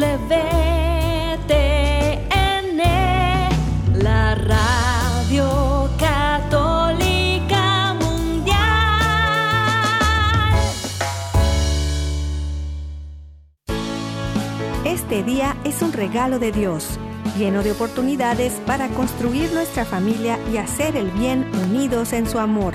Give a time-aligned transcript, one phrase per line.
[0.00, 1.48] E,
[3.94, 8.56] la radio católica mundial.
[14.84, 16.86] Este día es un regalo de Dios,
[17.36, 22.74] lleno de oportunidades para construir nuestra familia y hacer el bien unidos en su amor.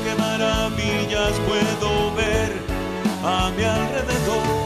[3.23, 4.61] a mi alrededor.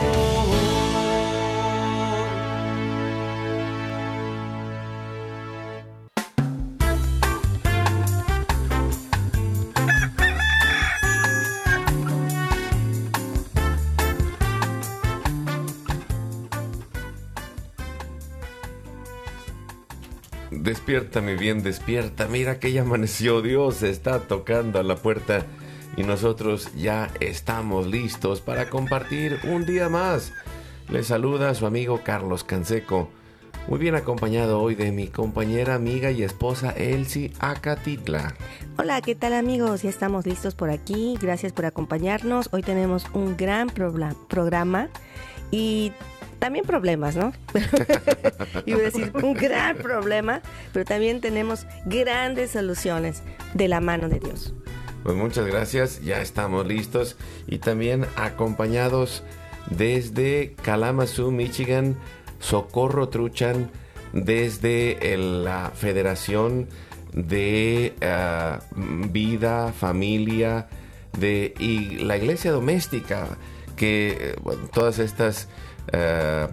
[20.51, 22.27] Despierta, mi bien, despierta.
[22.27, 23.41] Mira que ya amaneció.
[23.41, 25.45] Dios está tocando a la puerta
[25.97, 30.33] y nosotros ya estamos listos para compartir un día más.
[30.89, 33.09] Le saluda su amigo Carlos Canseco.
[33.67, 38.35] Muy bien acompañado hoy de mi compañera, amiga y esposa Elsie Acatitla.
[38.77, 39.81] Hola, ¿qué tal amigos?
[39.81, 41.17] Ya estamos listos por aquí.
[41.19, 42.49] Gracias por acompañarnos.
[42.51, 44.89] Hoy tenemos un gran programa
[45.49, 45.93] y
[46.37, 47.33] también problemas, ¿no?
[48.67, 53.23] Iba a decir un gran problema, pero también tenemos grandes soluciones
[53.55, 54.53] de la mano de Dios.
[55.05, 57.15] Pues muchas gracias, ya estamos listos.
[57.45, 59.21] Y también acompañados
[59.69, 61.95] desde Kalamazoo, Michigan,
[62.39, 63.69] Socorro Truchan,
[64.13, 66.69] desde la Federación
[67.13, 70.69] de ah, Vida, Familia
[71.21, 73.27] y la Iglesia Doméstica,
[73.75, 74.35] que eh,
[74.73, 75.49] todas estas
[75.93, 76.49] ah,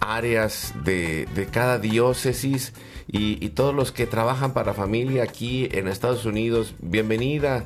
[0.00, 2.72] áreas de cada diócesis
[3.06, 6.74] y, y todos los que trabajan para familia aquí en Estados Unidos.
[6.80, 7.64] Bienvenida,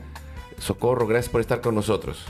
[0.59, 2.27] Socorro, gracias por estar con nosotros.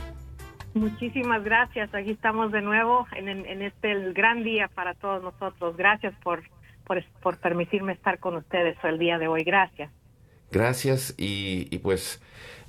[0.75, 1.93] Muchísimas gracias.
[1.95, 5.77] Aquí estamos de nuevo en, este gran día para todos nosotros.
[5.77, 6.43] Gracias por,
[6.85, 9.43] por, por permitirme estar con ustedes el día de hoy.
[9.43, 9.91] Gracias.
[10.53, 12.23] Gracias y, y pues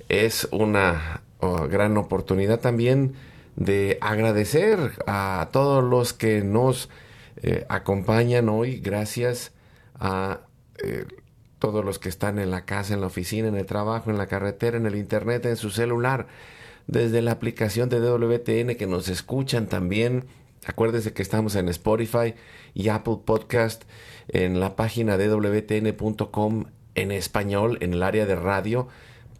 [0.08, 3.14] es una oh, gran oportunidad también
[3.56, 6.90] de agradecer a todos los que nos
[7.42, 8.80] eh, acompañan hoy.
[8.80, 9.54] Gracias
[9.98, 10.40] a
[10.82, 11.06] eh,
[11.58, 14.26] todos los que están en la casa, en la oficina, en el trabajo, en la
[14.26, 16.26] carretera, en el internet, en su celular,
[16.88, 20.24] desde la aplicación de WTN que nos escuchan también.
[20.66, 22.34] Acuérdese que estamos en Spotify
[22.74, 23.84] y Apple Podcast,
[24.26, 26.64] en la página de WTN.com
[26.96, 28.88] en español, en el área de radio,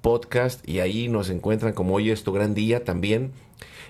[0.01, 3.33] podcast, y ahí nos encuentran como hoy es tu gran día también.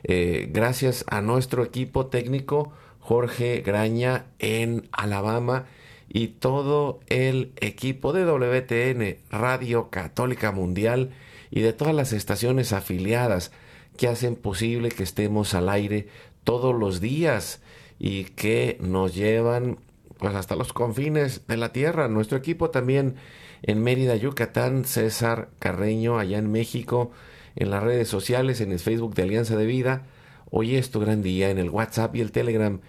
[0.04, 5.66] Eh, gracias a nuestro equipo técnico, Jorge Graña en Alabama
[6.14, 11.08] y todo el equipo de WTN, Radio Católica Mundial
[11.50, 13.50] y de todas las estaciones afiliadas
[13.96, 16.08] que hacen posible que estemos al aire
[16.44, 17.62] todos los días
[17.98, 19.78] y que nos llevan
[20.18, 22.08] pues hasta los confines de la tierra.
[22.08, 23.14] Nuestro equipo también
[23.62, 27.10] en Mérida, Yucatán, César Carreño allá en México,
[27.56, 30.04] en las redes sociales, en el Facebook de Alianza de Vida.
[30.50, 32.82] Hoy es tu gran día en el WhatsApp y el Telegram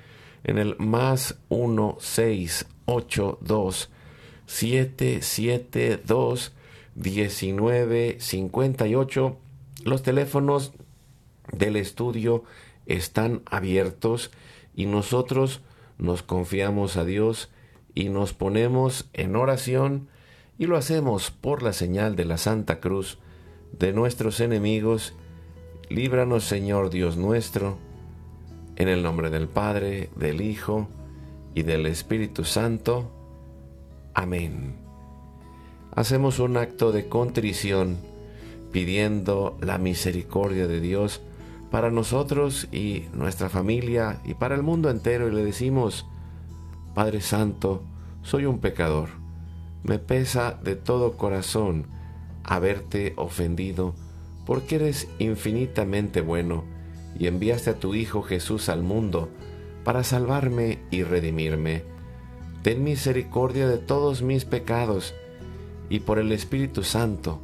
[0.44, 3.90] en el más 1682
[4.46, 6.54] 772
[6.96, 9.38] 1958.
[9.84, 10.74] Los teléfonos
[11.52, 12.44] del estudio
[12.86, 14.32] están abiertos
[14.76, 15.62] y nosotros
[15.98, 17.50] nos confiamos a Dios
[17.96, 20.08] y nos ponemos en oración
[20.58, 23.20] y lo hacemos por la señal de la Santa Cruz
[23.72, 25.14] de nuestros enemigos.
[25.90, 27.78] Líbranos Señor Dios nuestro,
[28.76, 30.88] en el nombre del Padre, del Hijo
[31.54, 33.12] y del Espíritu Santo.
[34.14, 34.76] Amén.
[35.96, 37.98] Hacemos un acto de contrición
[38.72, 41.22] pidiendo la misericordia de Dios
[41.70, 46.06] para nosotros y nuestra familia y para el mundo entero y le decimos,
[46.96, 47.84] Padre Santo,
[48.24, 49.10] soy un pecador.
[49.84, 51.86] Me pesa de todo corazón
[52.44, 53.94] haberte ofendido
[54.46, 56.73] porque eres infinitamente bueno
[57.18, 59.30] y enviaste a tu Hijo Jesús al mundo
[59.84, 61.84] para salvarme y redimirme.
[62.62, 65.14] Ten misericordia de todos mis pecados
[65.90, 67.42] y por el Espíritu Santo,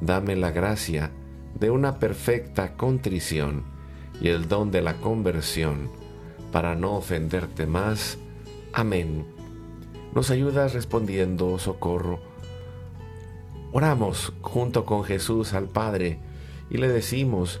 [0.00, 1.10] dame la gracia
[1.58, 3.64] de una perfecta contrición
[4.20, 5.90] y el don de la conversión,
[6.52, 8.18] para no ofenderte más.
[8.72, 9.26] Amén.
[10.14, 12.20] Nos ayudas respondiendo, socorro.
[13.72, 16.18] Oramos junto con Jesús al Padre
[16.70, 17.60] y le decimos,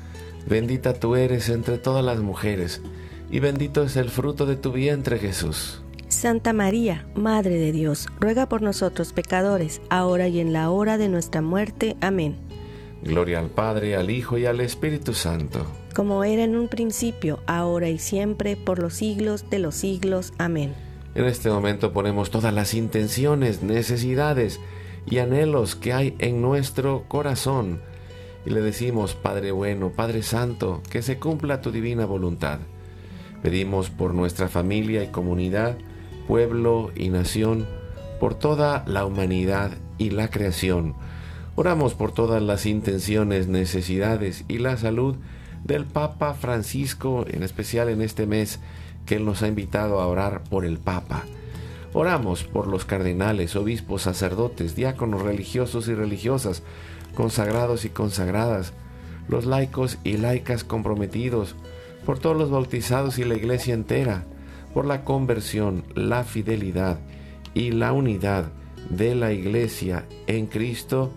[0.47, 2.81] Bendita tú eres entre todas las mujeres,
[3.29, 5.81] y bendito es el fruto de tu vientre Jesús.
[6.09, 11.07] Santa María, Madre de Dios, ruega por nosotros pecadores, ahora y en la hora de
[11.07, 11.95] nuestra muerte.
[12.01, 12.35] Amén.
[13.01, 15.65] Gloria al Padre, al Hijo y al Espíritu Santo.
[15.95, 20.33] Como era en un principio, ahora y siempre, por los siglos de los siglos.
[20.37, 20.73] Amén.
[21.15, 24.59] En este momento ponemos todas las intenciones, necesidades
[25.05, 27.81] y anhelos que hay en nuestro corazón
[28.45, 32.59] y le decimos, Padre bueno, Padre Santo, que se cumpla tu divina voluntad.
[33.43, 35.77] Pedimos por nuestra familia y comunidad,
[36.27, 37.67] pueblo y nación,
[38.19, 40.95] por toda la humanidad y la creación.
[41.55, 45.15] Oramos por todas las intenciones, necesidades y la salud
[45.63, 48.59] del Papa Francisco, en especial en este mes
[49.05, 51.23] que Él nos ha invitado a orar por el Papa.
[51.93, 56.63] Oramos por los cardenales, obispos, sacerdotes, diáconos religiosos y religiosas,
[57.15, 58.73] consagrados y consagradas,
[59.27, 61.55] los laicos y laicas comprometidos,
[62.05, 64.25] por todos los bautizados y la iglesia entera,
[64.73, 66.99] por la conversión, la fidelidad
[67.53, 68.51] y la unidad
[68.89, 71.11] de la iglesia en Cristo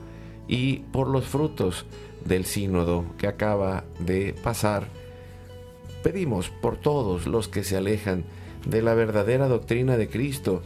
[0.49, 1.87] y por los frutos
[2.25, 4.89] del sínodo que acaba de pasar.
[6.03, 8.25] Pedimos por todos los que se alejan
[8.67, 10.63] de la verdadera doctrina de Cristo.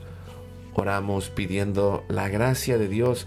[0.74, 3.26] Oramos pidiendo la gracia de Dios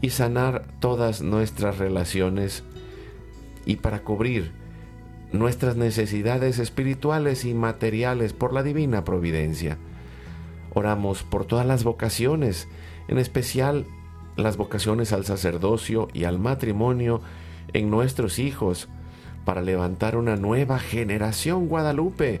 [0.00, 2.64] y sanar todas nuestras relaciones
[3.64, 4.52] y para cubrir
[5.32, 9.78] nuestras necesidades espirituales y materiales por la divina providencia.
[10.74, 12.68] Oramos por todas las vocaciones,
[13.08, 13.86] en especial
[14.36, 17.20] las vocaciones al sacerdocio y al matrimonio
[17.72, 18.88] en nuestros hijos,
[19.44, 22.40] para levantar una nueva generación guadalupe.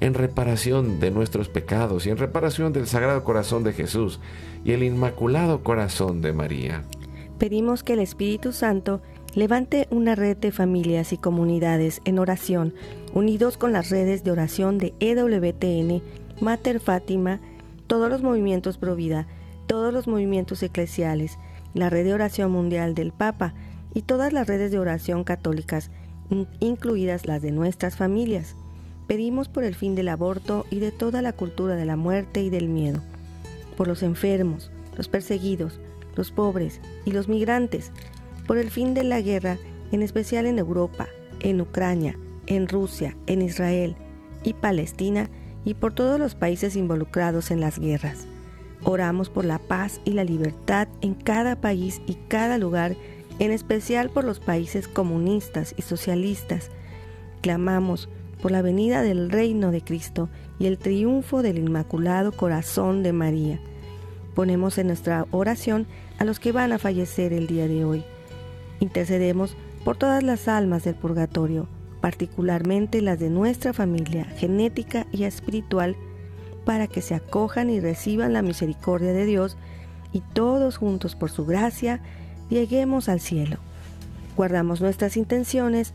[0.00, 4.20] en reparación de nuestros pecados y en reparación del Sagrado Corazón de Jesús
[4.64, 6.84] y el Inmaculado Corazón de María
[7.38, 9.00] pedimos que el Espíritu Santo
[9.34, 12.74] levante una red de familias y comunidades en oración,
[13.14, 16.02] unidos con las redes de oración de EWTN,
[16.40, 17.40] Mater Fátima,
[17.86, 19.26] todos los movimientos Pro Vida,
[19.66, 21.38] todos los movimientos eclesiales,
[21.74, 23.54] la red de oración mundial del Papa
[23.94, 25.90] y todas las redes de oración católicas,
[26.60, 28.56] incluidas las de nuestras familias.
[29.08, 32.50] Pedimos por el fin del aborto y de toda la cultura de la muerte y
[32.50, 33.02] del miedo,
[33.76, 35.80] por los enfermos, los perseguidos,
[36.14, 37.90] los pobres y los migrantes,
[38.46, 39.56] por el fin de la guerra,
[39.92, 41.08] en especial en Europa,
[41.40, 43.96] en Ucrania, en Rusia, en Israel,
[44.44, 45.30] y Palestina
[45.64, 48.26] y por todos los países involucrados en las guerras.
[48.84, 52.94] Oramos por la paz y la libertad en cada país y cada lugar,
[53.38, 56.70] en especial por los países comunistas y socialistas.
[57.40, 58.08] Clamamos
[58.40, 60.28] por la venida del reino de Cristo
[60.58, 63.60] y el triunfo del Inmaculado Corazón de María.
[64.34, 65.86] Ponemos en nuestra oración
[66.18, 68.04] a los que van a fallecer el día de hoy.
[68.80, 71.68] Intercedemos por todas las almas del purgatorio,
[72.00, 75.96] particularmente las de nuestra familia genética y espiritual,
[76.64, 79.56] para que se acojan y reciban la misericordia de Dios
[80.12, 82.00] y todos juntos por su gracia
[82.50, 83.56] lleguemos al cielo.
[84.36, 85.94] Guardamos nuestras intenciones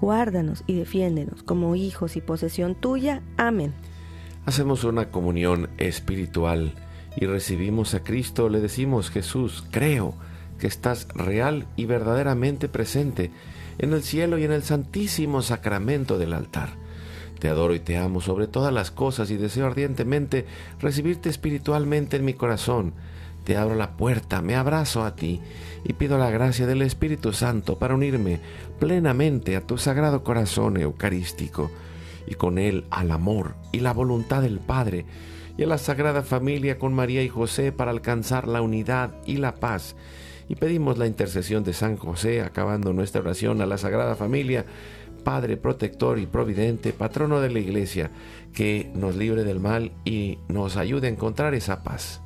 [0.00, 3.22] guárdanos y defiéndenos como hijos y posesión tuya.
[3.36, 3.74] Amén.
[4.44, 6.74] Hacemos una comunión espiritual
[7.16, 10.14] y recibimos a Cristo, le decimos, Jesús, creo
[10.58, 13.30] que estás real y verdaderamente presente
[13.78, 16.70] en el cielo y en el santísimo sacramento del altar.
[17.38, 20.46] Te adoro y te amo sobre todas las cosas y deseo ardientemente
[20.80, 22.94] recibirte espiritualmente en mi corazón.
[23.46, 25.40] Te abro la puerta, me abrazo a ti
[25.84, 28.40] y pido la gracia del Espíritu Santo para unirme
[28.80, 31.70] plenamente a tu sagrado corazón eucarístico
[32.26, 35.06] y con él al amor y la voluntad del Padre
[35.56, 39.54] y a la Sagrada Familia con María y José para alcanzar la unidad y la
[39.54, 39.94] paz
[40.48, 44.66] y pedimos la intercesión de San José, acabando nuestra oración a la Sagrada Familia,
[45.22, 48.10] Padre protector y providente, patrono de la Iglesia,
[48.52, 52.25] que nos libre del mal y nos ayude a encontrar esa paz.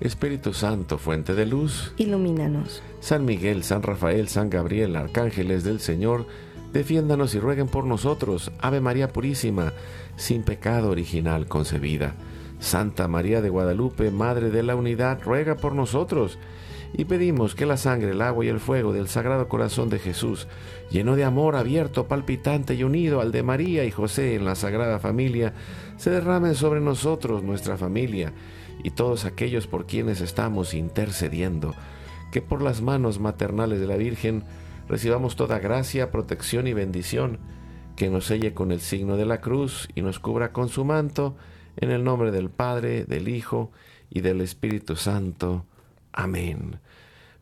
[0.00, 2.82] Espíritu Santo, fuente de luz, ilumínanos.
[3.00, 6.26] San Miguel, San Rafael, San Gabriel, arcángeles del Señor,
[6.72, 8.52] defiéndanos y rueguen por nosotros.
[8.60, 9.72] Ave María Purísima,
[10.16, 12.14] sin pecado original concebida.
[12.60, 16.38] Santa María de Guadalupe, Madre de la Unidad, ruega por nosotros
[16.92, 20.46] y pedimos que la sangre, el agua y el fuego del Sagrado Corazón de Jesús,
[20.90, 24.98] lleno de amor abierto, palpitante y unido al de María y José en la Sagrada
[24.98, 25.52] Familia,
[25.96, 28.32] se derramen sobre nosotros, nuestra familia,
[28.82, 31.74] y todos aquellos por quienes estamos intercediendo,
[32.32, 34.44] que por las manos maternales de la Virgen
[34.88, 37.38] recibamos toda gracia, protección y bendición,
[37.96, 41.36] que nos selle con el signo de la cruz y nos cubra con su manto,
[41.76, 43.70] en el nombre del Padre, del Hijo
[44.10, 45.64] y del Espíritu Santo.
[46.12, 46.80] Amén.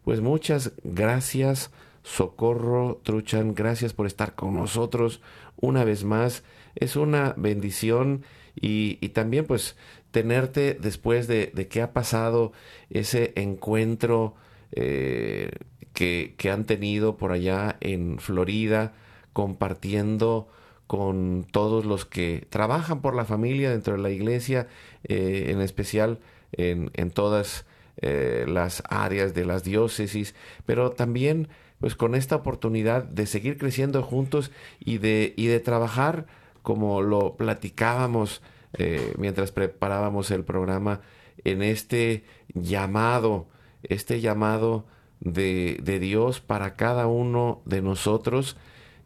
[0.04, 1.70] Pues muchas gracias,
[2.02, 5.20] Socorro Truchan, gracias por estar con nosotros
[5.56, 6.44] una vez más.
[6.74, 8.24] Es una bendición
[8.54, 9.76] y, también pues
[10.16, 12.52] tenerte después de, que ha pasado
[12.88, 14.34] ese encuentro
[14.72, 15.50] eh,
[15.92, 18.94] que, que, han tenido por allá en Florida,
[19.34, 20.48] compartiendo
[20.86, 24.68] con todos los que trabajan por la familia dentro de la iglesia,
[25.04, 26.18] eh, en especial
[26.52, 27.66] en, en todas
[27.98, 34.02] eh, las áreas de las diócesis, pero también pues con esta oportunidad de seguir creciendo
[34.02, 36.24] juntos y de, y de trabajar
[36.62, 38.40] como lo platicábamos
[38.74, 41.00] eh, mientras preparábamos el programa
[41.44, 43.48] en este llamado,
[43.82, 44.86] este llamado
[45.20, 48.56] de, de Dios para cada uno de nosotros,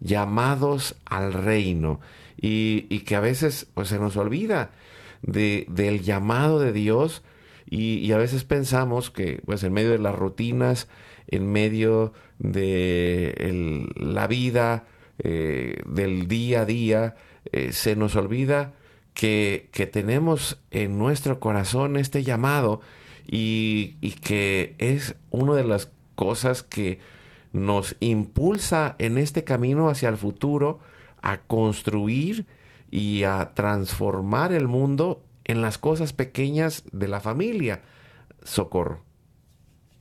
[0.01, 2.01] llamados al reino.
[2.41, 4.71] Y, y, que a veces pues se nos olvida
[5.23, 7.23] de, del llamado de Dios
[7.71, 10.89] y, a veces pensamos que pues en medio de las rutinas,
[11.29, 14.87] en medio de la vida,
[15.19, 17.17] eh, del día a día,
[17.53, 18.75] eh, se nos olvida
[19.15, 22.81] que, que, tenemos en nuestro corazón este llamado
[23.27, 27.01] y, y que es una de las cosas que
[27.53, 30.81] nos impulsa en este camino hacia el futuro
[31.23, 32.47] a construir
[32.91, 37.81] y a transformar el mundo en las cosas pequeñas de la familia.
[38.43, 39.03] Socorro.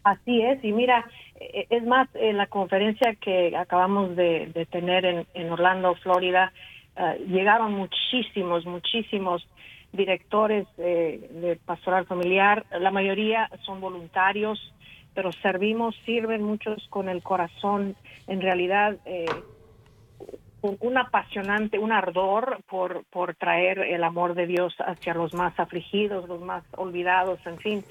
[0.04, 1.06] Así es, y mira,
[1.39, 6.54] e-, es más, en la conferencia que acabamos de, tener en, Orlando, Florida,
[7.00, 9.48] eh, llegaron muchísimos, muchísimos
[9.91, 14.60] directores eh, de pastoral familiar, la mayoría son voluntarios
[15.13, 17.96] pero servimos, sirven muchos con el corazón,
[18.27, 19.25] en realidad, eh,
[20.62, 26.27] un apasionante, un ardor por, por traer el amor de Dios hacia los más afligidos,
[26.27, 27.84] los más olvidados, en fin.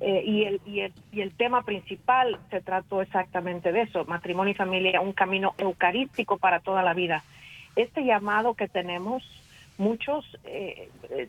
[0.00, 4.52] Eh, y, el, y, el, y el tema principal se trató exactamente de eso, matrimonio
[4.52, 7.24] y familia, un camino eucarístico para toda la vida.
[7.78, 9.22] Este llamado que tenemos,
[9.78, 11.28] muchos eh, eh,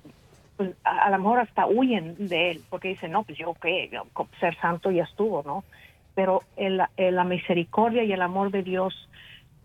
[0.57, 3.91] pues, a, lo mejor hasta huyen de él, porque dicen, no, pues yo qué,
[4.39, 5.63] ser santo ya estuvo, ¿no?
[6.15, 9.07] Pero el, la misericordia y el amor de Dios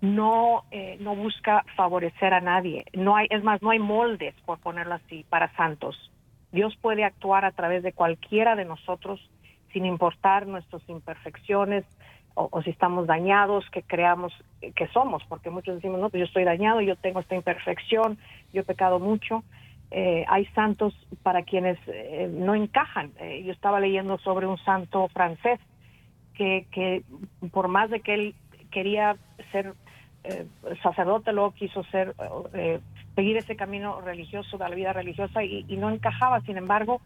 [0.03, 2.85] no, eh, no busca favorecer a nadie.
[2.93, 6.11] No hay, es más, no hay moldes, por ponerlo así, para santos.
[6.53, 9.21] Dios puede actuar a través de cualquiera de nosotros
[9.73, 11.87] sin importar nuestras imperfecciones
[12.35, 14.33] o, si estamos dañados, que creamos
[14.75, 18.19] que somos, porque muchos decimos, no, pues yo estoy dañado, yo tengo esta imperfección,
[18.53, 19.45] yo he pecado mucho.
[19.91, 23.13] Eh, hay santos para quienes eh, no encajan.
[23.45, 25.61] yo estaba leyendo sobre un santo francés
[26.35, 27.05] que, que
[27.53, 28.35] por más de que él
[28.73, 29.17] quería
[29.53, 29.75] ser
[30.25, 30.47] eh,
[30.83, 32.15] sacerdote, luego quiso ser,
[32.55, 32.81] eh,
[33.15, 36.41] seguir ese camino religioso, de la vida religiosa, y, no encajaba.
[36.41, 37.03] Sin embargo,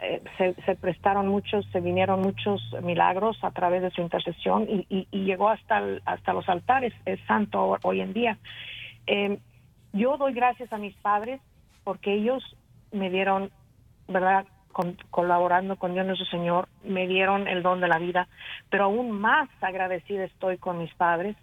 [0.00, 5.48] eh, se, prestaron muchos, se vinieron muchos milagros a través de su intercesión y, llegó
[5.48, 8.38] hasta, hasta los altares, es santo hoy en día.
[9.06, 9.38] Em,
[9.92, 11.40] yo doy gracias a mis padres
[11.84, 12.42] porque ellos
[12.92, 13.50] me dieron,
[14.08, 14.46] ¿verdad?
[15.08, 18.28] colaborando con Dios nuestro Señor, me dieron el don de la vida,
[18.68, 21.34] pero aún más agradecida estoy con mis padres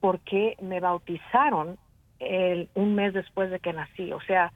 [0.00, 1.78] porque me bautizaron
[2.18, 4.12] el, un mes después de que nací.
[4.12, 4.52] O sea,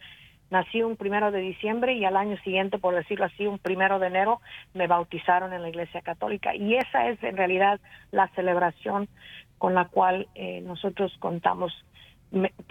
[0.53, 4.09] nací un primero de diciembre y al año siguiente, por decirlo así, un primero de
[4.09, 4.41] enero,
[4.75, 6.55] me bautizaron en la Iglesia Católica.
[6.55, 7.81] Y esa es en realidad
[8.11, 9.09] la celebración
[9.57, 11.73] con la cual eh, nosotros contamos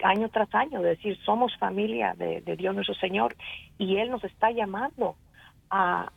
[0.02, 3.36] año tras año, es decir, somos familia de, Dios nuestro Señor
[3.78, 5.16] y Él nos está llamando
[5.70, 6.10] a,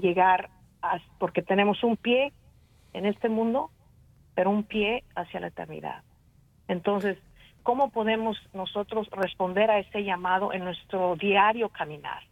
[0.00, 0.50] llegar,
[0.82, 2.32] a, porque tenemos un pie
[2.92, 3.70] en este mundo
[4.34, 6.02] pero un pie hacia la eternidad.
[6.68, 7.18] Entonces,
[7.66, 12.22] ¿cómo podemos nosotros responder a ese llamado en nuestro diario caminar?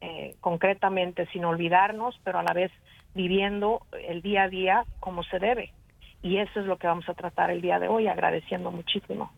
[0.00, 2.70] Eh, concretamente, sin olvidarnos, pero a la vez
[3.12, 5.72] viviendo el día a día como se debe.
[6.22, 9.32] Y eso es lo que vamos a tratar el día de hoy, agradeciendo muchísimo.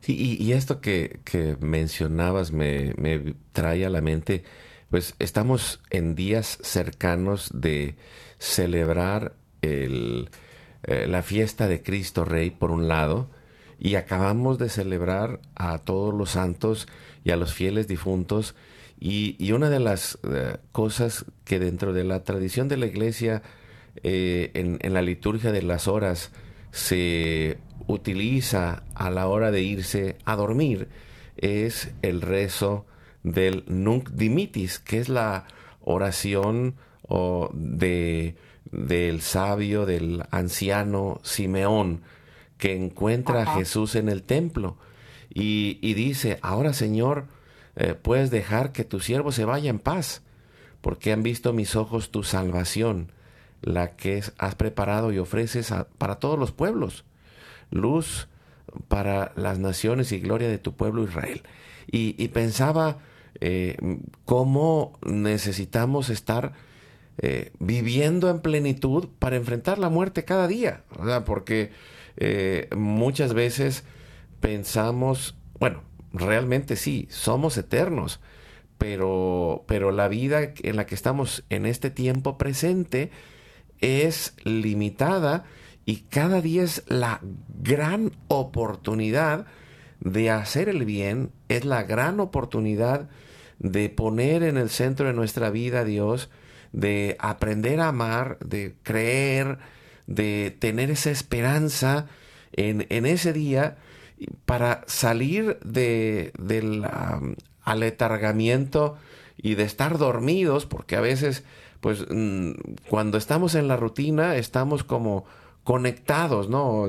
[0.00, 1.20] Sí, y, esto que,
[1.60, 2.92] mencionabas me,
[3.52, 4.44] trae a la mente,
[4.90, 7.96] pues estamos en días cercanos de
[8.38, 10.28] celebrar el,
[10.82, 13.30] eh, la fiesta de Cristo Rey por un lado,
[13.78, 16.88] y acabamos de celebrar a todos los santos
[17.24, 18.54] y a los fieles difuntos,
[19.00, 23.42] y, una de las eh, cosas que dentro de la tradición de la iglesia,
[24.02, 26.32] eh, en, en, la liturgia de las horas,
[26.72, 30.88] se utiliza a la hora de irse a dormir,
[31.36, 32.86] es el rezo
[33.22, 35.46] del Nunc Dimitis, que es la
[35.80, 38.34] oración o de
[38.70, 42.02] del sabio, del anciano Simeón,
[42.58, 44.76] que encuentra a Jesús en el templo.
[45.32, 47.26] Y, dice, ahora Señor,
[47.76, 50.22] eh, puedes dejar que tu siervo se vaya en paz,
[50.80, 53.12] porque han visto mis ojos tu salvación,
[53.62, 57.04] la que has preparado y ofreces para todos los pueblos,
[57.70, 58.28] luz
[58.88, 61.42] para las naciones y gloria de tu pueblo Israel.
[61.90, 62.98] Y, pensaba
[63.40, 63.76] eh,
[64.24, 66.52] cómo necesitamos estar
[67.18, 70.84] eh, viviendo en plenitud para enfrentar la muerte cada día,
[71.24, 71.72] porque
[72.20, 73.84] eh, muchas veces
[74.40, 78.20] pensamos, bueno, realmente sí, somos eternos,
[78.76, 83.10] pero, pero la vida en la que estamos en este tiempo presente
[83.80, 85.44] es limitada
[85.84, 89.46] y cada día es la gran oportunidad
[90.00, 93.08] de hacer el bien, es la gran oportunidad
[93.58, 96.30] de poner en el centro de nuestra vida a Dios,
[96.72, 99.58] de aprender a amar, de creer,
[100.08, 102.06] de tener esa esperanza
[102.52, 103.76] en, ese día
[104.46, 106.84] para salir de, del
[107.62, 108.96] aletargamiento
[109.36, 111.44] y de estar dormidos, porque a veces,
[111.80, 112.52] pues, mm,
[112.88, 115.26] cuando estamos en la rutina, estamos como
[115.64, 116.86] conectados, ¿no?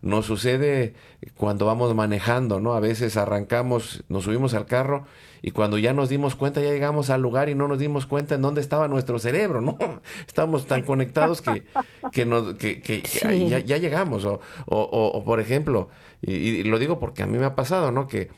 [0.00, 0.94] nos sucede
[1.36, 2.74] cuando vamos manejando, ¿no?
[2.74, 5.06] A veces arrancamos, nos subimos al carro
[5.42, 8.34] y cuando ya nos dimos cuenta, ya llegamos al lugar y no nos dimos cuenta
[8.34, 9.78] en dónde estaba nuestro cerebro, ¿no?
[10.26, 11.64] Estamos tan conectados que,
[12.10, 13.02] que, nos, que, que,
[13.48, 14.24] ya, llegamos.
[14.24, 15.88] O, o, o, por ejemplo,
[16.22, 18.08] y, lo digo porque a mí me ha pasado, ¿no?
[18.08, 18.30] Que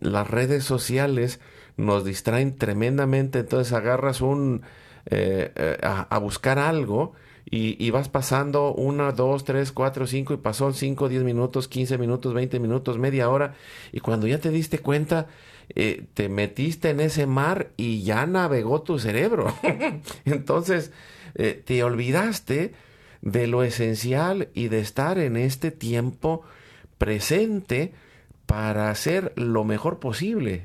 [0.00, 1.40] las redes sociales
[1.76, 4.62] nos distraen tremendamente, entonces agarras un...
[5.08, 7.12] Eh, eh, a buscar algo
[7.48, 12.34] y, vas pasando una, dos, tres, cuatro, cinco y pasó cinco, diez minutos, quince minutos,
[12.34, 13.54] veinte minutos, media hora
[13.92, 15.28] y cuando ya te diste cuenta
[15.74, 19.54] eh, te metiste en ese mar y ya navegó tu cerebro.
[20.24, 20.90] Entonces,
[21.34, 22.74] eh, te olvidaste
[23.22, 26.42] de lo esencial y de estar en este tiempo
[26.98, 27.92] presente
[28.46, 30.64] para hacer lo mejor posible.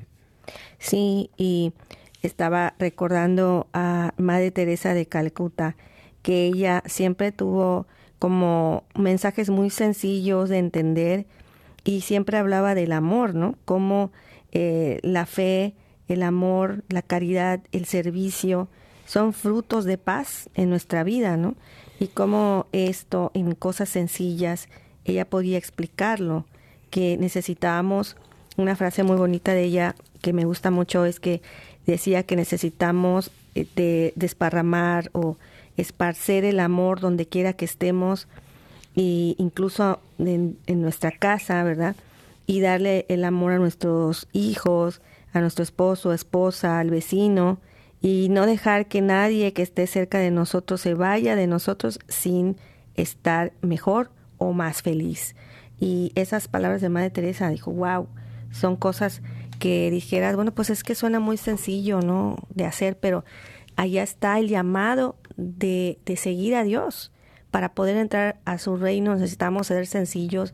[0.80, 1.74] Sí, y
[2.22, 5.76] estaba recordando a Madre Teresa de Calcuta,
[6.22, 7.88] que ella siempre tuvo
[8.20, 11.26] como mensajes muy sencillos de entender
[11.84, 13.56] y siempre hablaba del amor, ¿no?
[13.66, 14.12] Como
[14.52, 15.74] eh, la fe,
[16.08, 18.68] el amor, la caridad, el servicio
[19.06, 21.56] son frutos de paz en nuestra vida, ¿no?
[22.00, 24.70] Y cómo esto en cosas sencillas
[25.06, 26.46] ella podía explicarlo,
[26.90, 28.18] que necesitábamos,
[28.58, 31.42] una frase muy bonita de ella que me gusta mucho es que
[31.86, 35.38] decía que necesitamos eh, de desparramar o
[35.82, 38.28] esparcer el amor donde quiera que estemos
[38.96, 41.96] e incluso en, nuestra casa, ¿verdad?
[42.46, 45.02] Y darle el amor a nuestros hijos,
[45.34, 47.60] a nuestro esposo, esposa, al vecino,
[48.02, 52.58] y no dejar que nadie que esté cerca de nosotros se vaya de nosotros sin
[52.96, 55.36] estar mejor o más feliz.
[55.80, 58.08] Y esas palabras de Madre Teresa dijo, wow,
[58.52, 59.22] son cosas
[59.60, 62.36] que dijeras, bueno, pues es que suena muy sencillo, ¿no?
[62.50, 63.24] De hacer, pero
[63.82, 67.12] allá está el llamado de, de seguir a Dios.
[67.50, 70.54] Para poder entrar a su reino necesitamos ser sencillos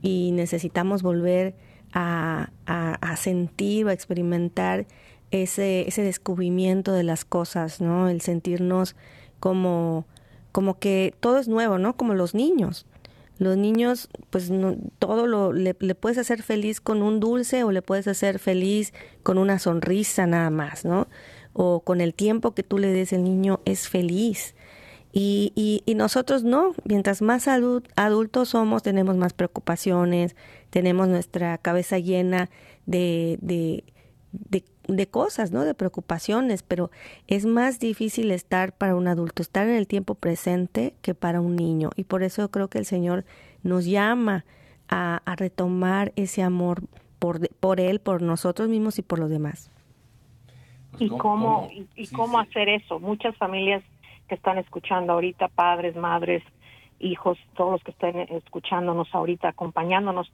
[0.00, 1.54] y necesitamos volver
[1.92, 4.86] a, a, sentir o a experimentar
[5.30, 8.08] ese, ese descubrimiento de las cosas, ¿no?
[8.08, 8.96] El sentirnos
[9.38, 10.06] como,
[10.50, 11.94] como que todo es nuevo, ¿no?
[11.98, 12.86] Como los niños.
[13.36, 17.70] Los niños, pues no, todo lo le, le, puedes hacer feliz con un dulce o
[17.70, 21.06] le puedes hacer feliz con una sonrisa nada más, ¿no?
[21.52, 24.54] O con el tiempo que tú le des el niño es feliz.
[25.12, 30.36] Y, y, nosotros no, mientras más adultos somos, tenemos más preocupaciones,
[30.70, 32.48] tenemos nuestra cabeza llena
[32.86, 33.84] de, de,
[34.32, 35.64] de, de, cosas, ¿no?
[35.64, 36.90] De preocupaciones, pero
[37.26, 41.56] es más difícil estar para un adulto, estar en el tiempo presente que para un
[41.56, 41.90] niño.
[41.94, 43.26] Y por eso creo que el Señor
[43.62, 44.46] nos llama
[44.88, 46.84] a, a retomar ese amor
[47.18, 49.71] por, por Él, por nosotros mismos y por los demás.
[50.98, 53.00] ¿Y cómo, y, y cómo hacer eso?
[53.00, 53.82] Muchas familias
[54.28, 56.42] que están escuchando ahorita, padres, madres,
[57.00, 60.32] hijos, todos los que estén escuchándonos ahorita, acompañándonos,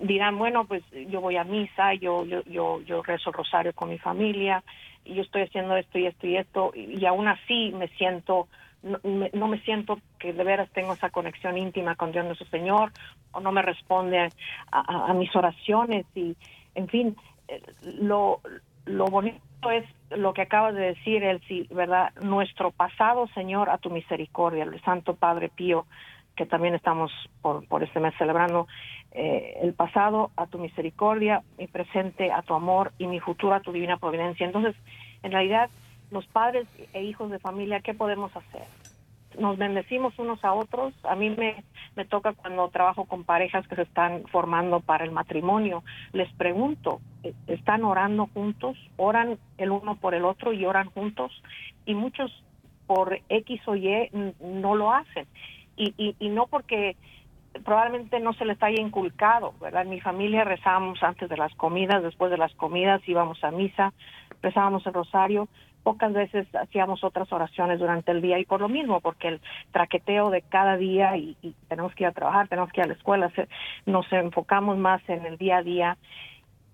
[0.00, 3.88] dirán, bueno, pues yo voy a misa, yo, yo, yo, yo rezo el rosario con
[3.88, 4.62] mi familia,
[5.04, 8.48] y yo estoy haciendo esto y esto y esto, y aún así me siento,
[8.82, 12.46] no me, no me siento que de veras tengo esa conexión íntima con Dios nuestro
[12.48, 12.92] Señor,
[13.32, 14.28] o no me responde a,
[14.70, 16.36] a, a mis oraciones, y
[16.74, 17.16] en fin,
[17.48, 17.62] eh,
[18.00, 18.40] lo,
[18.86, 22.12] lo bonito es lo que acabas de decir, Elsie, ¿verdad?
[22.20, 25.86] Nuestro pasado, Señor, a tu misericordia, el Santo Padre Pío,
[26.36, 27.10] que también estamos
[27.42, 28.66] por, por este mes celebrando,
[29.12, 33.60] eh, el pasado a tu misericordia, mi presente a tu amor y mi futuro a
[33.60, 34.44] tu divina providencia.
[34.44, 34.74] Entonces,
[35.22, 35.70] en realidad,
[36.10, 38.66] los padres e hijos de familia, ¿qué podemos hacer?
[39.38, 40.94] Nos bendecimos unos a otros.
[41.04, 41.64] A mí me,
[41.96, 45.82] me toca cuando trabajo con parejas que se están formando para el matrimonio.
[46.12, 47.00] Les pregunto,
[47.46, 48.76] ¿están orando juntos?
[48.96, 51.32] ¿Oran el uno por el otro y oran juntos?
[51.86, 52.30] Y muchos
[52.86, 55.26] por X o Y no lo hacen.
[55.76, 56.96] Y, y, y no porque
[57.64, 59.82] probablemente no se les haya inculcado, ¿verdad?
[59.82, 63.92] En mi familia rezábamos antes de las comidas, después de las comidas íbamos a misa,
[64.42, 65.48] rezábamos el rosario,
[65.84, 70.30] pocas veces hacíamos otras oraciones durante el día y por lo mismo, porque el traqueteo
[70.30, 72.94] de cada día y, y tenemos que ir a trabajar, tenemos que ir a la
[72.94, 73.48] escuela, se,
[73.86, 75.98] nos enfocamos más en el día a día.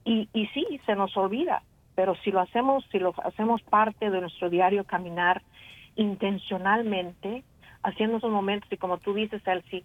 [0.05, 1.63] Y, y sí, se nos olvida,
[1.95, 5.43] pero si lo hacemos, si lo hacemos parte de nuestro diario caminar
[5.97, 7.45] intencionalmente,
[7.83, 9.85] haciendo esos momentos y como tú dices, Elsie,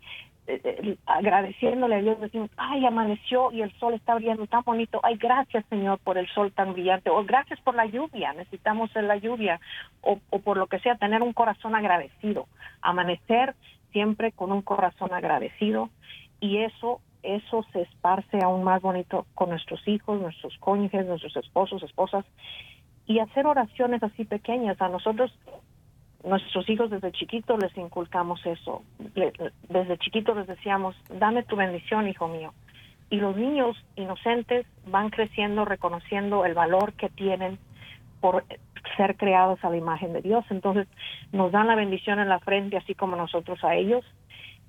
[1.05, 5.65] agradeciéndole a Dios, decimos, ay, amaneció y el sol está brillando tan bonito, ay, gracias
[5.69, 9.59] Señor por el sol tan brillante, o gracias por la lluvia, necesitamos la lluvia,
[10.01, 12.47] o, o por lo que sea, tener un corazón agradecido,
[12.81, 13.55] amanecer
[13.91, 15.89] siempre con un corazón agradecido,
[16.39, 21.81] y eso eso se esparce aún más bonito con nuestros hijos, nuestros cónyuges, nuestros esposos,
[21.81, 22.23] esposas,
[23.07, 24.79] y hacer oraciones así pequeñas.
[24.81, 25.31] A nosotros
[26.25, 28.83] nuestros hijos desde chiquitos les inculcamos eso.
[29.69, 32.53] Desde chiquitos les decíamos, dame tu bendición, hijo mío.
[33.09, 37.59] Y los niños inocentes van creciendo reconociendo el valor que tienen
[38.19, 38.43] por
[38.97, 40.43] ser creados a la imagen de Dios.
[40.49, 40.87] Entonces
[41.31, 44.03] nos dan la bendición en la frente, así como nosotros a ellos.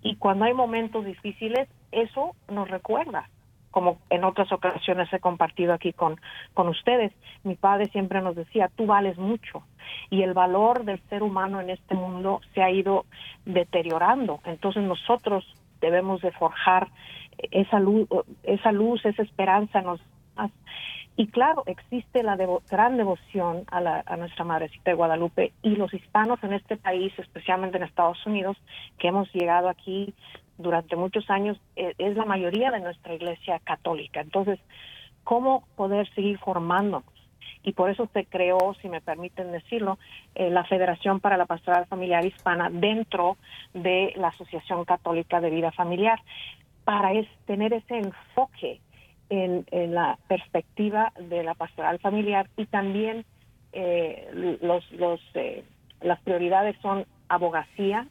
[0.03, 3.29] Y cuando hay momentos difíciles, eso nos recuerda
[3.71, 6.19] como en otras ocasiones he compartido aquí con,
[6.55, 7.13] con ustedes,
[7.45, 9.63] mi padre siempre nos decía, tú vales mucho.
[10.11, 13.05] Y el valor del ser humano en este mundo se ha ido
[13.45, 14.41] deteriorando.
[14.45, 15.45] Entonces nosotros
[15.81, 16.89] debemos de forjar
[17.51, 18.09] esa luz,
[18.43, 20.01] esa luz, esa esperanza nos
[21.17, 22.37] Y claro, existe la
[22.71, 27.13] gran devoción a, la, a nuestra Madrecita de Guadalupe y los hispanos en este país,
[27.19, 28.57] especialmente en Estados Unidos,
[28.99, 30.15] que hemos llegado aquí
[30.59, 34.21] durante muchos años, eh, es la mayoría de nuestra iglesia católica.
[34.21, 34.59] Entonces,
[35.25, 37.05] ¿cómo poder seguir formándonos?
[37.63, 39.99] Y por eso se creó, si me permiten decirlo,
[40.37, 43.37] eh, la Federación para la Pastoral Familiar Hispana dentro
[43.75, 46.21] de la Asociación Católica de Vida Familiar,
[46.85, 47.11] para
[47.47, 48.81] tener ese enfoque
[49.29, 53.25] en, la perspectiva de la pastoral familiar y también
[53.73, 55.65] eh, los, los, eh,
[56.01, 58.07] las prioridades son abogacía,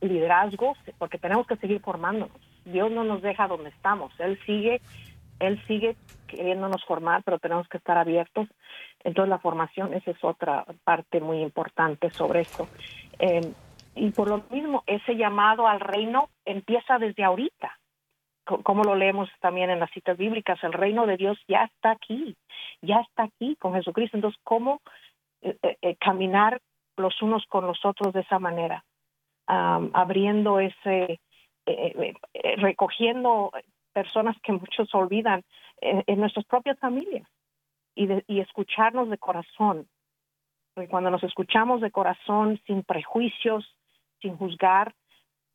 [0.00, 2.36] liderazgo, porque tenemos que seguir formándonos.
[2.64, 4.80] Dios no nos deja donde estamos, Él sigue,
[5.40, 8.48] Él sigue queriéndonos formar, pero tenemos que estar abiertos.
[9.04, 12.68] Entonces la formación, esa es otra parte muy importante sobre esto.
[13.18, 13.52] Eh,
[13.94, 17.78] y por lo mismo, ese llamado al reino empieza desde ahorita
[18.62, 22.36] como lo leemos también en las citas bíblicas, el reino de Dios ya está aquí,
[22.80, 24.16] ya está aquí con Jesucristo.
[24.16, 24.80] Entonces, ¿cómo
[25.42, 26.60] eh, eh, caminar
[26.96, 28.84] los unos con los otros de esa manera?
[29.48, 31.20] Abriendo ese,
[32.56, 33.50] recogiendo
[33.92, 35.42] personas que muchos olvidan
[35.80, 37.26] en, nuestras propias familias
[37.94, 39.88] y, y escucharnos de corazón.
[40.74, 43.74] Porque cuando nos escuchamos de corazón, sin prejuicios,
[44.20, 44.94] sin juzgar,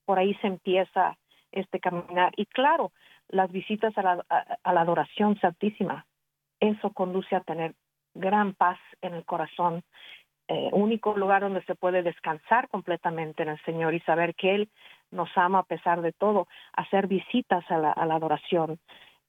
[0.06, 1.18] por ahí se empieza
[1.52, 2.34] este caminar.
[2.36, 2.92] Y claro,
[3.30, 4.26] las visitas a la,
[4.64, 6.06] a, la adoración santísima,
[6.60, 7.76] eso conduce a tener
[8.14, 9.84] gran paz en el corazón,
[10.48, 14.70] eh, único lugar donde se puede descansar completamente en el Señor y saber que Él
[15.12, 18.80] nos ama a pesar de todo, hacer visitas a la, adoración,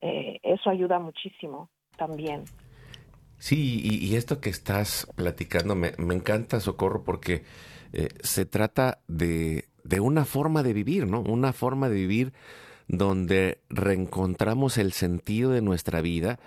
[0.01, 2.45] eh, eso ayuda muchísimo también.
[3.39, 7.43] Sí, y, esto que estás platicando me, me encanta, Socorro, porque
[7.93, 11.21] eh, se trata de, de una forma de vivir, ¿no?
[11.21, 12.33] Una forma de vivir
[12.89, 16.39] donde reencontramos el sentido de nuestra vida,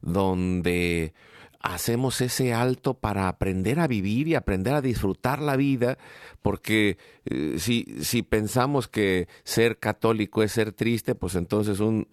[0.00, 1.12] donde
[1.60, 5.98] hacemos ese alto para aprender a vivir y aprender a disfrutar la vida,
[6.42, 12.06] porque eh, si, si pensamos que ser católico es ser triste, pues entonces un,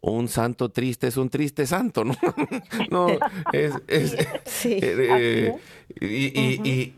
[0.00, 2.14] un santo triste es un triste santo, ¿no?
[2.90, 3.08] no,
[3.52, 3.74] es...
[4.44, 5.56] sí, eh,
[6.00, 6.94] y, y,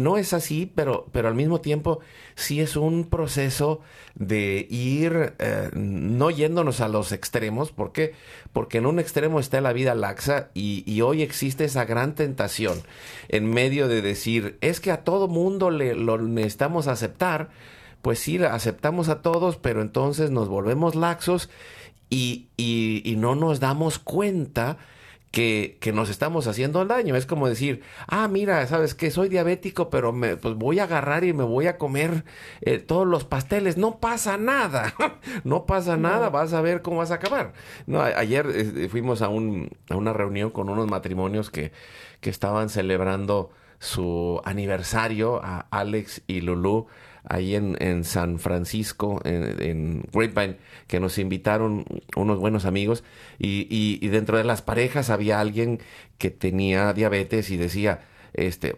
[0.00, 2.00] no es así, pero, pero al mismo tiempo
[2.34, 3.80] sí es un proceso
[4.14, 7.72] de ir eh, no yéndonos a los extremos.
[7.72, 8.14] ¿Por qué?
[8.52, 12.82] Porque en un extremo está la vida laxa y, y, hoy existe esa gran tentación
[13.28, 17.50] en medio de decir, es que a todo mundo le, lo necesitamos aceptar.
[18.02, 21.48] Pues sí, aceptamos a todos, pero entonces nos volvemos laxos
[22.10, 24.76] y, y, y no nos damos cuenta
[25.34, 27.16] que, que, nos estamos haciendo daño.
[27.16, 31.24] Es como decir, ah, mira, sabes que soy diabético, pero me, pues voy a agarrar
[31.24, 32.24] y me voy a comer
[32.60, 33.76] eh, todos los pasteles.
[33.76, 34.94] No pasa nada,
[35.44, 37.52] no pasa nada, vas a ver cómo vas a acabar.
[37.88, 41.72] No, ayer eh, fuimos a, un, a una reunión con unos matrimonios que,
[42.20, 46.86] que estaban celebrando su aniversario a Alex y Lulu
[47.28, 50.56] ahí en, en San Francisco, en, en, Grapevine,
[50.86, 51.84] que nos invitaron
[52.16, 53.04] unos buenos amigos.
[53.38, 55.80] Y, y, y dentro de las parejas había alguien
[56.18, 58.02] que tenía diabetes y decía,
[58.34, 58.74] este,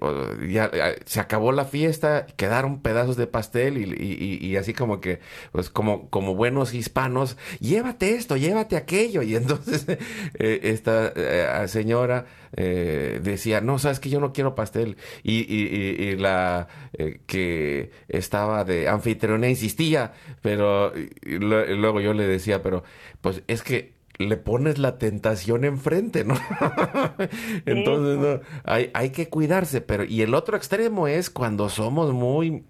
[0.48, 0.70] ya,
[1.06, 6.10] se acabó la fiesta, quedaron pedazos de pastel y, y, así como que, pues como,
[6.10, 9.22] como buenos hispanos, llévate esto, llévate aquello.
[9.22, 9.86] Y entonces
[10.38, 14.98] eh, esta eh, señora eh, decía, no, sabes que yo no quiero pastel.
[15.22, 16.68] Y, y la
[17.26, 20.92] que estaba de anfitriona insistía, pero
[21.22, 22.84] luego yo le decía, pero
[23.20, 26.34] pues es que le pones la tentación enfrente, ¿no?
[27.66, 32.64] Entonces, no, hay, hay que cuidarse, pero y el otro extremo es cuando somos muy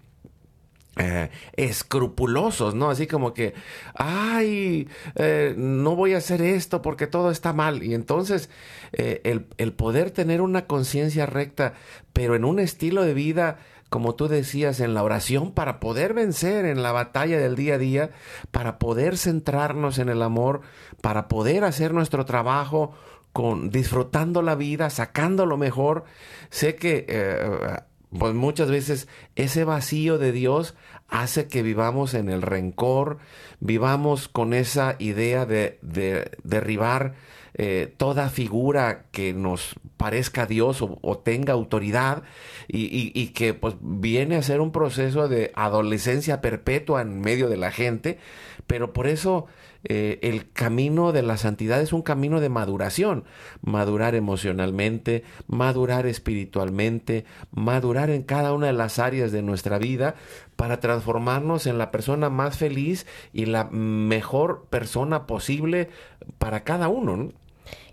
[0.99, 2.89] eh, escrupulosos, ¿no?
[2.89, 3.53] Así como que,
[3.93, 7.83] ay, eh, no voy a hacer esto porque todo está mal.
[7.83, 8.49] Y entonces
[8.93, 11.73] eh, el, el poder tener una conciencia recta,
[12.13, 16.65] pero en un estilo de vida como tú decías, en la oración para poder vencer
[16.65, 18.09] en la batalla del día a día,
[18.51, 20.61] para poder centrarnos en el amor,
[21.01, 22.93] para poder hacer nuestro trabajo
[23.33, 26.05] con disfrutando la vida, sacando lo mejor.
[26.49, 27.79] Sé que eh,
[28.17, 30.75] pues muchas veces ese vacío de Dios
[31.07, 33.19] hace que vivamos en el rencor,
[33.59, 37.15] vivamos con esa idea de, de derribar
[37.57, 42.21] eh, toda figura que nos parezca Dios o, tenga autoridad
[42.67, 47.71] y, que pues viene a ser un proceso de adolescencia perpetua en medio de la
[47.71, 48.19] gente,
[48.67, 49.47] pero por eso
[49.83, 53.23] eh, el camino de la santidad es un camino de maduración,
[53.61, 60.15] madurar emocionalmente, madurar espiritualmente, madurar en cada una de las áreas de nuestra vida
[60.55, 65.89] para transformarnos en la persona más feliz y la mejor persona posible
[66.37, 67.31] para cada uno.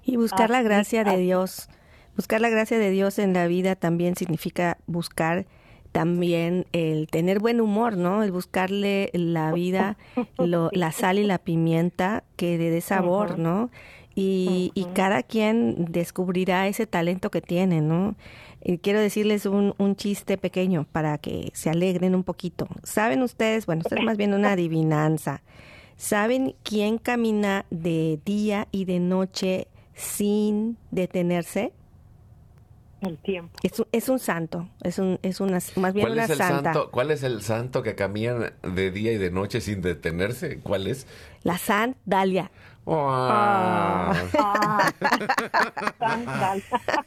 [0.05, 1.69] Y buscar la gracia de Dios.
[2.17, 5.47] Buscar la gracia de Dios en la vida también significa buscar
[5.95, 8.25] también el tener buen humor, ¿no?
[8.25, 9.97] El buscarle la vida,
[10.37, 13.71] la sal y la pimienta que le dé sabor, ¿no?
[14.17, 18.15] Y, y, cada quien descubrirá ese talento que tiene, ¿no?
[18.63, 22.69] Y quiero decirles un, un, chiste pequeño para que se alegren un poquito.
[22.83, 23.67] ¿Saben ustedes?
[23.67, 25.43] Bueno, esto es más bien una adivinanza.
[25.97, 31.73] ¿Saben quién camina de día y de noche sin detenerse?
[33.01, 33.53] El tiempo.
[33.63, 36.39] Es un, es un santo, es un, es una, más bien ¿Cuál una es el
[36.39, 36.73] santa.
[36.73, 36.91] santo?
[36.91, 40.61] ¿Cuál es el santo que camina de día y de noche sin detenerse?
[40.61, 41.07] ¿Cuál es?
[41.43, 42.51] La sandalia.
[42.87, 44.15] Ah.
[44.39, 44.93] Ah.
[45.99, 46.55] Santa.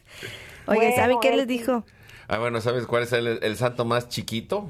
[0.67, 1.83] Oye, Bueno, ¿saben qué él- les dijo?
[2.27, 4.67] Ah, bueno, ¿sabes cuál es el, el santo más chiquito?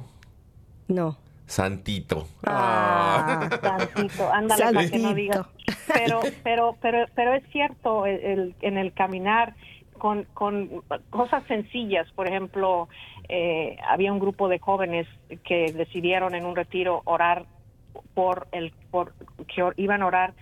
[0.88, 1.18] No.
[1.48, 2.28] Santito.
[2.46, 3.50] Ah.
[3.62, 5.48] Santito, ándale para que no digas.
[5.94, 9.56] Pero, pero, pero, pero es cierto, el, el- en el caminar
[9.98, 12.88] con, con cosas sencillas, por ejemplo,
[13.30, 15.08] eh, había un grupo de jóvenes
[15.46, 17.46] que decidieron en un retiro orar
[18.14, 19.14] por el, por
[19.48, 20.34] que or- iban a orar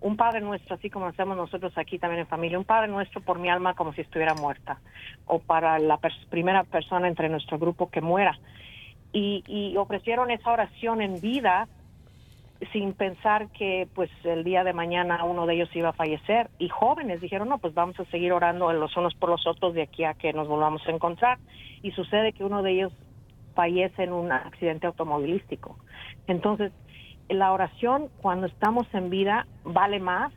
[0.00, 3.38] un Padre Nuestro, así como hacemos nosotros aquí también en familia, un Padre Nuestro por
[3.38, 4.78] mi alma como si estuviera muerta,
[5.26, 8.38] o para la pers- primera persona entre nuestro grupo que muera
[9.16, 11.68] y, y ofrecieron esa oración en vida
[12.70, 16.50] sin pensar que pues el día de mañana uno de ellos iba a fallecer.
[16.58, 19.82] Y jóvenes dijeron no pues vamos a seguir orando los unos por los otros de
[19.82, 21.38] aquí a que nos volvamos a encontrar
[21.82, 22.92] y sucede que uno de ellos
[23.54, 25.78] fallece en un accidente automovilístico.
[26.26, 26.72] Entonces
[27.30, 30.30] la oración cuando estamos en vida vale más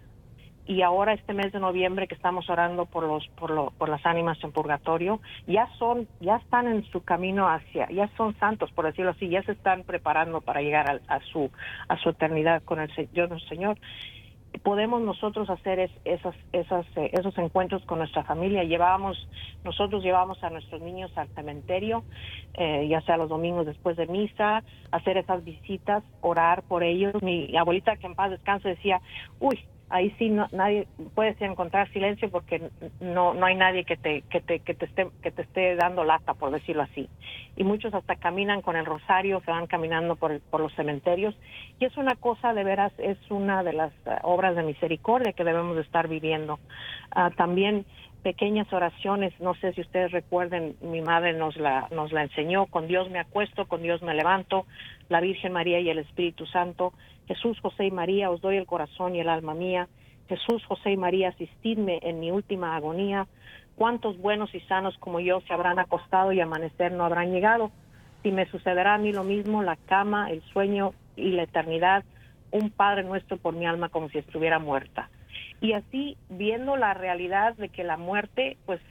[0.70, 4.06] y ahora este mes de noviembre que estamos orando por los por, lo- por las
[4.06, 8.86] ánimas en purgatorio ya son ya están en su camino hacia ya son santos por
[8.86, 11.50] decirlo así ya se están preparando para llegar al- a, su
[11.88, 13.78] a su eternidad con el Señor nuestro Señor
[14.64, 18.64] podemos nosotros hacer es- esas, esas, eh, esos encuentros con nuestra familia.
[18.64, 19.16] Llevábamos,
[19.64, 22.04] nosotros llevamos a nuestros niños al cementerio,
[22.56, 27.14] eh, ya sea los domingos después de misa, hacer esas visitas, orar por ellos.
[27.22, 29.00] Mi abuelita, que en paz descanse, decía,
[29.40, 34.22] uy, ahí sí no, nadie puedes encontrar silencio porque no no hay nadie que te
[34.30, 37.10] que te que te esté que te esté dando lata por decirlo así.
[37.56, 41.36] Y muchos hasta caminan con el rosario se van caminando por el- por los cementerios.
[41.80, 45.44] Y es una cosa de veras es una de las eh, obras de misericordia que
[45.44, 46.60] debemos de estar viviendo.
[47.12, 47.86] Ah, también
[48.24, 52.88] pequeñas oraciones no sé si ustedes recuerden mi madre nos la nos la enseñó con
[52.88, 54.66] Dios me acuesto con Dios me levanto
[55.08, 56.94] la Virgen María y el Espíritu Santo
[57.30, 59.88] Jesús, José y María, os doy el corazón y el alma mía.
[60.28, 63.28] Jesús, José y María, asistidme en mi última agonía.
[63.76, 67.72] Cuántos buenos y sanos como yo se habrán acostado y amanecer no habrán llegado.
[68.24, 72.04] Si me sucederá a mí lo mismo, la cama, el sueño y la eternidad,
[72.50, 75.12] un Padre nuestro por mi alma como si estuviera muerta.
[75.62, 78.82] Y así, viendo la realidad de que la muerte, pues,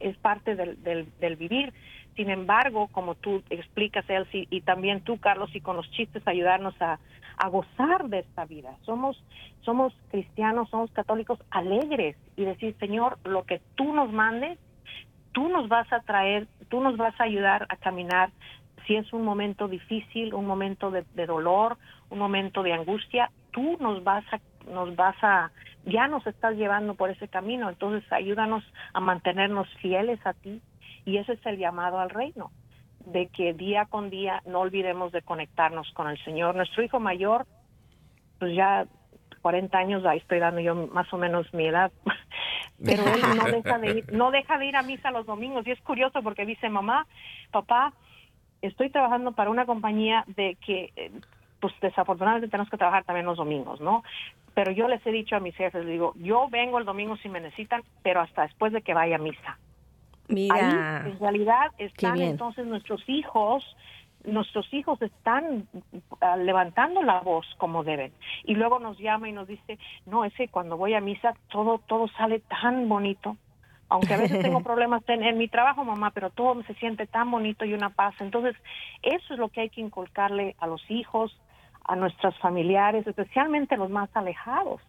[0.00, 1.72] es parte del, del, del vivir.
[2.16, 6.74] Sin embargo, como tú explicas, Elsie, y también tú, Carlos, y con los chistes ayudarnos
[6.82, 6.98] a,
[7.36, 8.76] a gozar de esta vida.
[8.82, 9.22] Somos,
[9.62, 14.58] somos cristianos, somos católicos alegres y decir, Señor, lo que tú nos mandes,
[15.32, 18.30] tú nos vas a traer, tú nos vas a ayudar a caminar.
[18.86, 21.76] Si es un momento difícil, un momento de, de dolor,
[22.10, 25.50] un momento de angustia, tú nos vas a, nos vas a,
[25.84, 27.68] ya nos estás llevando por ese camino.
[27.68, 30.62] Entonces, ayúdanos a mantenernos fieles a ti.
[31.04, 32.50] Y ese es el llamado al reino
[33.06, 36.54] de que día con día no olvidemos de conectarnos con el Señor.
[36.54, 37.46] Nuestro hijo mayor,
[38.38, 38.86] pues ya
[39.42, 41.92] 40 años, ahí estoy dando yo más o menos mi edad,
[42.84, 45.70] pero él no deja de ir, no deja de ir a misa los domingos y
[45.70, 47.06] es curioso porque dice mamá,
[47.52, 47.92] papá,
[48.60, 51.12] estoy trabajando para una compañía de que, eh,
[51.60, 54.02] pues desafortunadamente tenemos que trabajar también los domingos, ¿no?
[54.54, 57.28] Pero yo les he dicho a mis jefes, les digo, yo vengo el domingo si
[57.28, 59.58] me necesitan, pero hasta después de que vaya a misa.
[60.28, 63.64] Mira, Ahí, en realidad, están entonces nuestros hijos,
[64.24, 65.68] nuestros hijos están
[66.20, 68.12] ah, levantando la voz como deben.
[68.44, 72.08] Y luego nos llama y nos dice, no, ese cuando voy a misa todo, todo
[72.08, 73.36] sale tan bonito.
[73.88, 77.30] Aunque a veces tengo problemas en, en mi trabajo, mamá, pero todo se siente tan
[77.30, 78.14] bonito y una paz.
[78.18, 78.56] Entonces,
[79.02, 81.38] eso es lo que hay que inculcarle a los hijos,
[81.84, 84.80] a nuestros familiares, especialmente los más alejados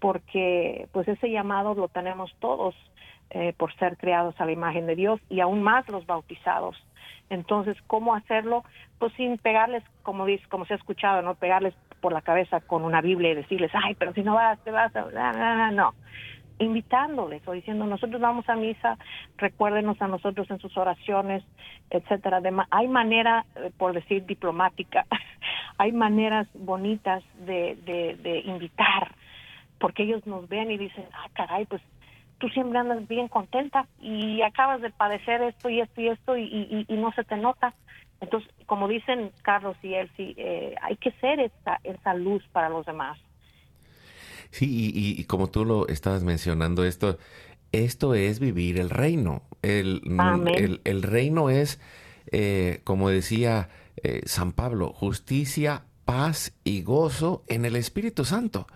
[0.00, 2.74] porque pues ese llamado lo tenemos todos
[3.30, 6.76] eh, por ser creados a la imagen de Dios y aún más los bautizados.
[7.30, 8.64] Entonces, ¿cómo hacerlo?
[8.98, 12.84] Pues sin pegarles, como dice, como se ha escuchado, no pegarles por la cabeza con
[12.84, 15.02] una Biblia y decirles, ay, pero si no vas, te vas, a...
[15.02, 15.94] no, no, no, no.
[16.58, 18.98] invitándoles o diciendo, nosotros vamos a misa,
[19.38, 21.44] recuérdenos a nosotros en sus oraciones,
[21.90, 22.40] etcétera.
[22.40, 25.06] De ma- hay manera, eh, por decir diplomática,
[25.78, 29.14] hay maneras bonitas de, de, de invitar
[29.78, 31.80] porque ellos nos ven y dicen, ah, caray, pues
[32.40, 36.86] tú siempre andas bien contenta y acabas de padecer esto y esto y esto y,
[36.88, 37.74] y, no se te nota.
[38.20, 42.84] Entonces, como dicen Carlos y Elsie, eh, hay que ser esa, esa luz para los
[42.86, 43.18] demás.
[44.50, 47.18] Sí, y, como tú lo estabas mencionando, esto,
[47.72, 49.42] esto es vivir el reino.
[49.62, 50.00] El,
[50.84, 51.78] el, reino es,
[52.32, 53.68] eh, como decía
[54.02, 58.66] eh, San Pablo, justicia, paz y gozo en el Espíritu Santo.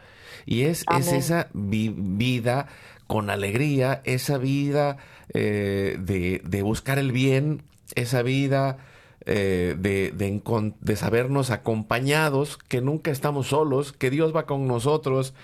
[0.47, 2.69] Y es, es esa vida
[3.07, 4.97] con alegría, esa vida
[5.33, 7.63] eh, de, de, buscar el bien,
[7.95, 8.79] esa vida
[9.27, 15.35] eh, de, de, sabernos acompañados, que nunca estamos solos, que Dios va con nosotros,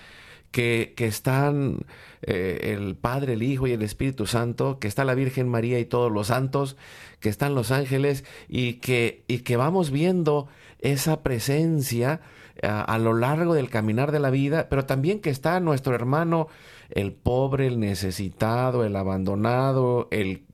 [0.51, 1.85] que, que están
[2.23, 5.85] eh, el Padre, el Hijo y el Espíritu Santo, que está la Virgen María y
[5.85, 6.77] todos los santos,
[7.19, 10.47] que están los ángeles y que, y que vamos viendo
[10.79, 12.21] esa presencia
[12.61, 16.47] a, lo largo del caminar de la vida, pero también que está nuestro hermano,
[16.91, 20.45] el pobre, el necesitado, el abandonado, el,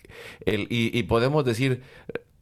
[0.45, 1.81] el y, y podemos decir,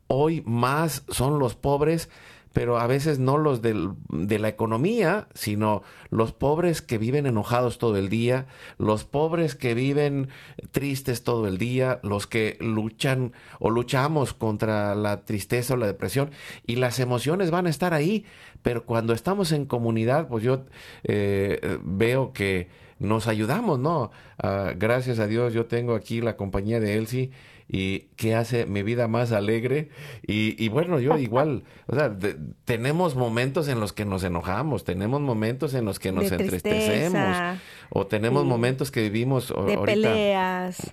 [0.07, 2.09] hoy más son los pobres
[2.55, 7.79] pero a veces no los del, de la economía, sino los pobres que viven enojados
[7.79, 8.45] todo el día,
[8.77, 10.29] los pobres que viven
[10.71, 16.31] tristes todo el día, los que luchan o luchamos contra la tristeza o la depresión,
[16.65, 18.23] y las emociones van a estar ahí,
[18.61, 20.63] pero cuando estamos en comunidad, pues yo
[21.03, 22.69] eh, veo que
[23.05, 24.11] nos ayudamos, ¿no?
[24.37, 27.31] Ah, gracias a Dios yo tengo aquí la compañía de Elsie
[27.67, 29.89] y que hace mi vida más alegre.
[30.27, 32.15] Y, bueno, yo igual, o sea,
[32.63, 38.05] tenemos momentos en los que nos enojamos, tenemos momentos en los que nos entristecemos, o
[38.07, 40.91] tenemos momentos que vivimos de peleas,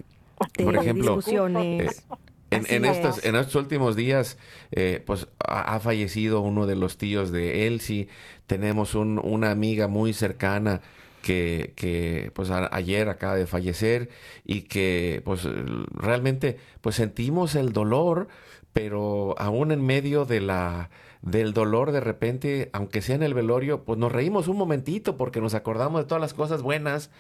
[0.57, 2.05] de por ejemplo, discusiones.
[2.51, 4.37] Eh, en, estos, en estos últimos días,
[4.73, 8.09] eh, pues ha, fallecido uno de los tíos de Elsie.
[8.47, 10.83] Tenemos un, una amiga muy cercana
[11.23, 14.11] que, que pues ayer acaba de fallecer
[14.45, 15.45] y que pues
[15.95, 18.29] realmente pues sentimos el dolor,
[18.73, 20.91] pero aún en medio de la
[21.23, 25.41] del dolor de repente, aunque sea en el velorio, pues nos reímos un momentito porque
[25.41, 27.11] nos acordamos de todas las cosas buenas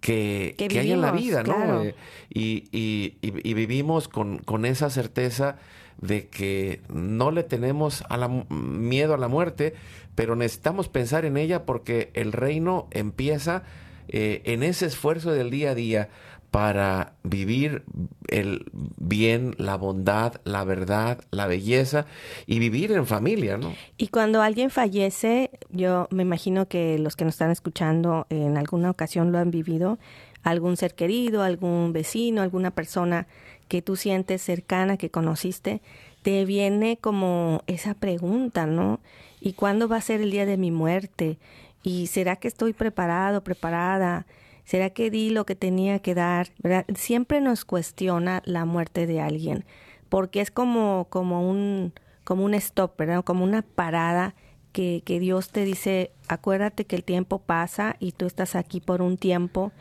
[0.00, 1.82] que, que, hay en la vida, ¿no?
[1.82, 1.94] Eh,
[2.30, 5.56] y, y, y, vivimos con, con esa certeza
[6.02, 9.74] de que no le tenemos a la, miedo a la muerte,
[10.14, 13.62] pero necesitamos pensar en ella porque el reino empieza
[14.08, 16.08] eh, en ese esfuerzo del día a día
[16.50, 17.82] para vivir
[18.28, 18.66] el
[18.98, 22.04] bien, la bondad, la verdad, la belleza
[22.46, 23.72] y vivir en familia, ¿no?
[23.96, 28.90] Y cuando alguien fallece, yo me imagino que los que nos están escuchando en alguna
[28.90, 29.98] ocasión lo han vivido,
[30.42, 33.26] algún ser querido, algún vecino, alguna persona
[33.72, 35.80] que tú sientes cercana, que conociste,
[36.20, 39.00] te viene como esa pregunta, ¿no?
[39.40, 41.38] ¿Y cuándo va a ser el día de mi muerte?
[41.82, 44.26] ¿Y será que estoy preparado, preparada?
[44.66, 46.48] ¿Será que di lo que tenía que dar?
[46.94, 49.64] Siempre nos cuestiona la muerte de alguien,
[50.10, 51.94] porque es como, como un,
[52.24, 53.24] como un stop, ¿verdad?
[53.24, 54.34] Como una parada
[54.72, 59.00] que, que Dios te dice, acuérdate que el tiempo pasa y tú estás aquí por
[59.00, 59.72] un tiempo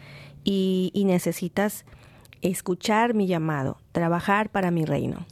[0.46, 1.84] y, y necesitas
[2.42, 5.26] escuchar mi llamado, trabajar para mi reino.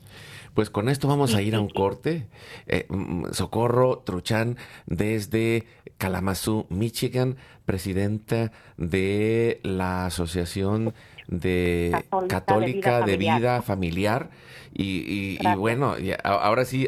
[0.53, 2.27] Pues con esto vamos a ir a un corte.
[2.67, 5.65] Eh, mm, Socorro Truchan desde
[5.97, 7.37] Kalamazoo, Michigan,
[7.69, 10.95] presidenta de la Asociación
[11.27, 11.95] de
[12.27, 14.31] Católica, de, vida Familiar.
[14.73, 16.87] Y, bueno, ahora sí,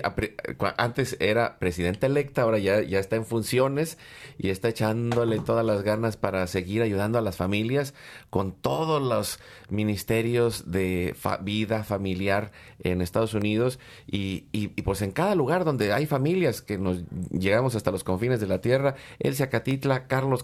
[0.77, 3.97] antes era presidenta electa, ahora ya, ya está en funciones
[4.37, 7.93] y está echándole todas las ganas para seguir ayudando a las familias
[8.29, 12.51] con todos los ministerios de vida familiar
[12.83, 13.77] en Estados Unidos.
[14.07, 18.39] Y, y, pues en cada lugar donde hay familias que nos llegamos hasta los confines
[18.39, 20.43] de la tierra, Elsia Catitla, Carlos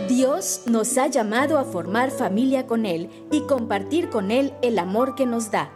[0.09, 5.13] Dios nos ha llamado a formar familia con Él y compartir con Él el amor
[5.13, 5.69] que nos da.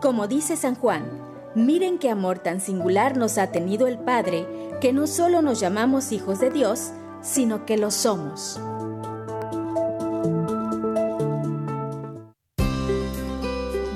[0.00, 1.10] Como dice San Juan,
[1.56, 4.46] miren qué amor tan singular nos ha tenido el Padre,
[4.80, 6.92] que no solo nos llamamos hijos de Dios,
[7.24, 8.60] sino que lo somos.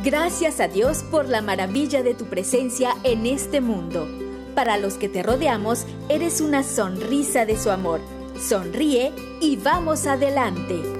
[0.02, 4.08] Gracias a Dios por la maravilla de tu presencia en este mundo.
[4.54, 8.00] Para los que te rodeamos, eres una sonrisa de su amor.
[8.40, 10.97] Sonríe y vamos adelante.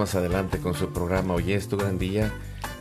[0.00, 2.32] Y seguimos adelante con su programa Hoy es tu gran día.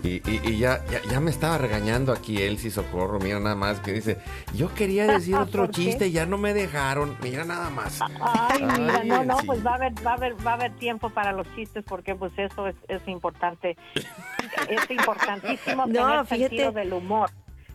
[0.03, 4.19] Y, y, ya, ya, me estaba regañando aquí Elsie Socorro, mira nada más, que dice,
[4.55, 7.99] yo quería decir otro chiste y ya no me dejaron, mira nada más.
[8.21, 11.09] Ay, mira, no, no, pues va a haber, va a haber, va a haber tiempo
[11.09, 13.75] para los chistes porque pues eso es, es importante,
[14.69, 17.31] es importantísimo no, tener fíjate, sentido del humor,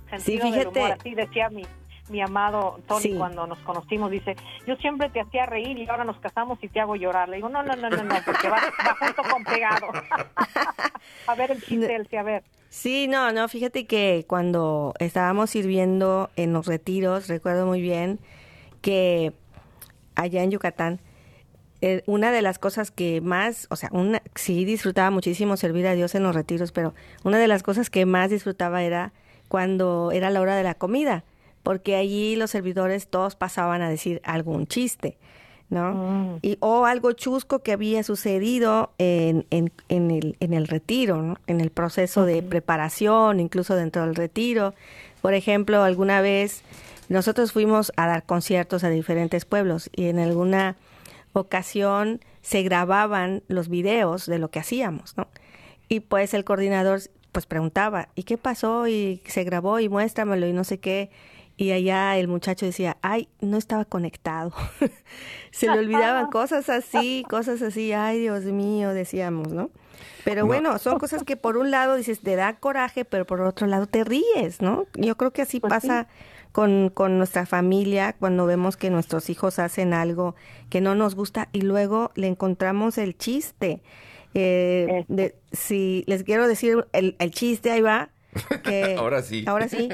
[0.08, 1.66] sentido sí, fíjate, del humor, así decía mi,
[2.08, 4.36] mi amado Tony cuando nos conocimos, dice,
[4.66, 7.28] yo siempre te hacía reír y ahora nos casamos y te hago llorar.
[7.28, 8.60] Le digo, no, no, no, no, no porque va,
[8.98, 9.86] junto con pegado.
[11.26, 12.44] a ver el chiste, a ver.
[12.68, 18.18] Sí, no, no, fíjate que cuando estábamos sirviendo en los retiros, recuerdo muy bien
[18.82, 19.32] que
[20.16, 21.00] allá en Yucatán,
[21.80, 25.94] eh, una de las cosas que más, o sea, una, sí disfrutaba muchísimo servir a
[25.94, 29.12] Dios en los retiros, pero una de las cosas que más disfrutaba era
[29.48, 31.24] cuando era la hora de la comida
[31.64, 35.16] porque allí los servidores todos pasaban a decir algún chiste,
[35.70, 35.94] ¿no?
[35.94, 36.38] Mm.
[36.42, 41.38] Y, o algo chusco que había sucedido en, en, en, el, en el retiro, ¿no?
[41.48, 44.74] En el proceso de preparación, incluso dentro del retiro.
[45.22, 46.62] Por ejemplo, alguna vez
[47.08, 50.76] nosotros fuimos a dar conciertos a diferentes pueblos y en alguna
[51.32, 55.28] ocasión se grababan los videos de lo que hacíamos, ¿no?
[55.88, 57.00] Y pues el coordinador
[57.32, 58.86] pues preguntaba, ¿y qué pasó?
[58.86, 61.10] Y se grabó y muéstramelo y no sé qué.
[61.56, 64.52] Y allá el muchacho decía, ay, no estaba conectado.
[65.52, 69.70] Se le olvidaban cosas así, cosas así, ay, Dios mío, decíamos, ¿no?
[70.24, 73.66] Pero bueno, son cosas que por un lado dices, te da coraje, pero por otro
[73.66, 74.86] lado te ríes, ¿no?
[74.94, 76.08] Yo creo que así pues pasa
[76.50, 80.34] con, con nuestra familia cuando vemos que nuestros hijos hacen algo
[80.70, 83.82] que no nos gusta y luego le encontramos el chiste.
[84.34, 88.10] Eh, de, si les quiero decir el, el chiste, ahí va.
[88.64, 89.44] Que, ahora sí.
[89.46, 89.88] Ahora sí.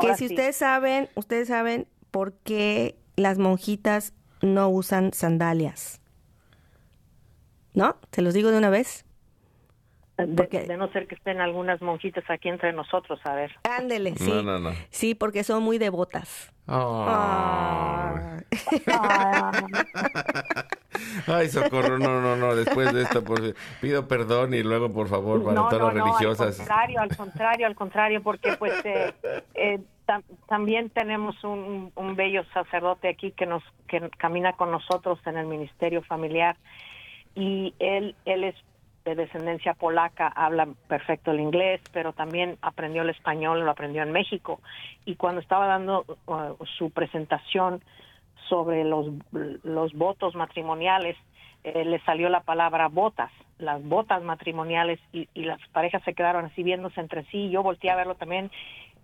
[0.00, 6.00] Que si ustedes saben, ustedes saben por qué las monjitas no usan sandalias.
[7.74, 7.96] ¿No?
[8.10, 9.04] ¿Se los digo de una vez?
[10.18, 13.50] De, no ser que estén algunas monjitas aquí entre nosotros, a ver.
[13.64, 14.30] Ándele, sí.
[14.30, 14.70] No, no, no.
[14.90, 16.52] Sí, porque son muy devotas.
[21.26, 23.22] Ay, socorro, no, no, no, después de esto
[23.80, 26.60] pido perdón y luego, por favor, para todas las religiosas.
[26.60, 29.12] Al contrario, al contrario, al contrario, porque pues eh,
[29.54, 29.80] eh,
[30.48, 35.46] también tenemos un, un, bello sacerdote aquí que nos que camina con nosotros en el
[35.46, 36.56] ministerio familiar
[37.34, 38.56] y él él es
[39.04, 44.12] de descendencia polaca, habla perfecto el inglés, pero también aprendió el español, lo aprendió en
[44.12, 44.60] México.
[45.04, 47.82] Y cuando estaba dando uh, su presentación
[48.52, 49.06] sobre los,
[49.62, 51.16] los votos matrimoniales,
[51.64, 56.62] eh, le salió la palabra botas, las botas matrimoniales, y, las parejas se quedaron así
[56.62, 57.48] viéndose entre sí.
[57.48, 58.50] Yo volteé a verlo también,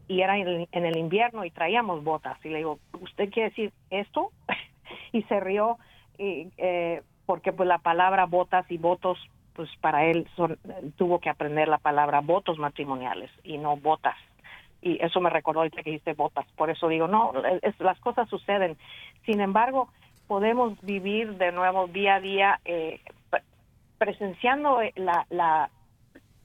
[0.07, 2.37] y era en el, invierno y traíamos botas.
[2.45, 4.33] Y le digo, ¿usted quiere decir esto?
[5.13, 5.79] y se rió,
[6.19, 9.19] y, eh, porque pues la palabra botas y votos
[9.55, 10.59] pues para él son,
[10.97, 14.17] tuvo que aprender la palabra votos matrimoniales y no botas.
[14.81, 16.47] Y eso me recordó ahorita que dijiste botas.
[16.57, 17.33] Por eso digo, no,
[17.79, 18.77] las cosas suceden.
[19.27, 19.89] Sin embargo,
[20.27, 23.01] podemos vivir de nuevo día a día eh,
[23.99, 25.71] presenciando eh, la, la,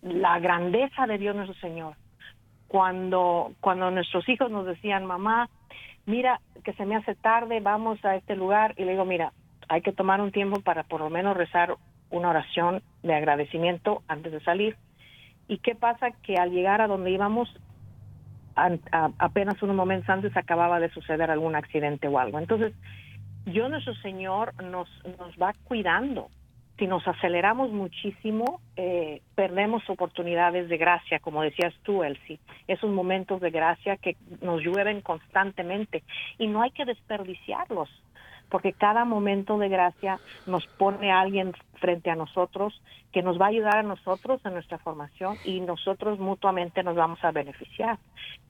[0.02, 1.96] la grandeza de Dios nuestro Señor.
[2.68, 5.48] Cuando, cuando nuestros hijos nos decían, mamá,
[6.08, 9.32] mira que se me hace tarde, vamos a este lugar, y le digo, mira,
[9.70, 11.76] hay que tomar un tiempo para por lo menos rezar
[12.10, 14.76] una oración de agradecimiento antes de salir.
[15.48, 16.12] ¿Y qué pasa?
[16.24, 17.54] Que al llegar a donde íbamos,
[18.56, 22.40] apenas unos momentos antes acababa de suceder algún accidente o algo.
[22.40, 22.74] Entonces,
[23.46, 24.90] yo, nuestro Señor, nos,
[25.20, 26.30] nos va cuidando.
[26.78, 32.40] Si nos aceleramos muchísimo, eh, perdemos oportunidades de gracia, como decías tú, Elsie.
[32.68, 36.04] Esos momentos de gracia que nos llueven constantemente
[36.40, 37.90] y no hay que desperdiciarlos
[38.54, 42.80] porque cada momento de gracia nos pone a alguien frente a nosotros
[43.12, 47.18] que nos va a ayudar a nosotros en nuestra formación y nosotros mutuamente nos vamos
[47.24, 47.98] a beneficiar.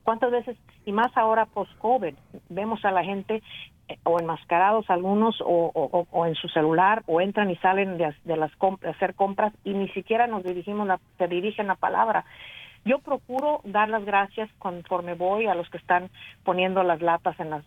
[0.02, 2.14] ¿Cuántas veces, y más ahora post-COVID,
[2.50, 3.42] vemos a la gente
[3.88, 8.52] eh, o enmascarados algunos o, en su celular o entran y salen de, las
[8.86, 12.26] hacer compras y ni siquiera nos dirigimos la, se dirigen la palabra.
[12.84, 16.10] Yo procuro dar las gracias conforme voy a los que están
[16.42, 17.64] poniendo las latas en las,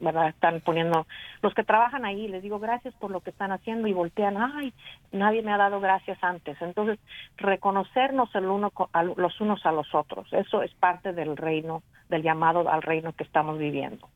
[0.00, 0.28] ¿verdad?
[0.28, 1.06] Están poniendo,
[1.42, 4.72] los que trabajan ahí, les digo gracias por lo que están haciendo y voltean, ay,
[5.12, 6.60] nadie me ha dado gracias antes.
[6.60, 6.98] Entonces,
[7.36, 8.72] reconocernos el uno,
[9.16, 13.24] los unos a los otros, eso es parte del reino, del llamado al reino que
[13.24, 14.08] estamos viviendo.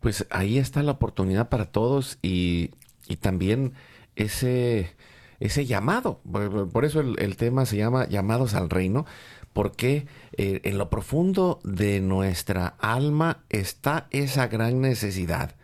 [0.00, 2.70] Pues ahí está la oportunidad para todos y,
[3.08, 3.72] y también
[4.14, 4.94] ese,
[5.40, 6.20] ese llamado.
[6.72, 9.06] Por eso el, tema se llama llamados al reino,
[9.52, 10.06] porque
[10.36, 15.54] eh, en lo profundo de nuestra alma está esa gran necesidad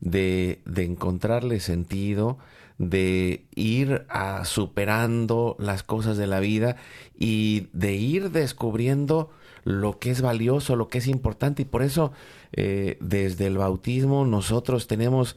[0.00, 2.38] de, encontrarle sentido,
[2.78, 4.06] de ir
[4.44, 6.76] superando las cosas de la vida
[7.18, 9.30] y de ir descubriendo
[9.64, 11.62] lo que es valioso, lo que es importante.
[11.62, 12.12] Y por eso
[12.52, 15.36] eh, desde el bautismo nosotros tenemos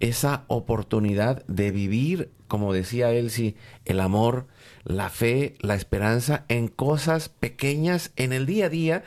[0.00, 4.48] esa oportunidad de vivir, como decía Elsie, el amor,
[4.82, 9.04] la fe, la esperanza en cosas pequeñas en el día a día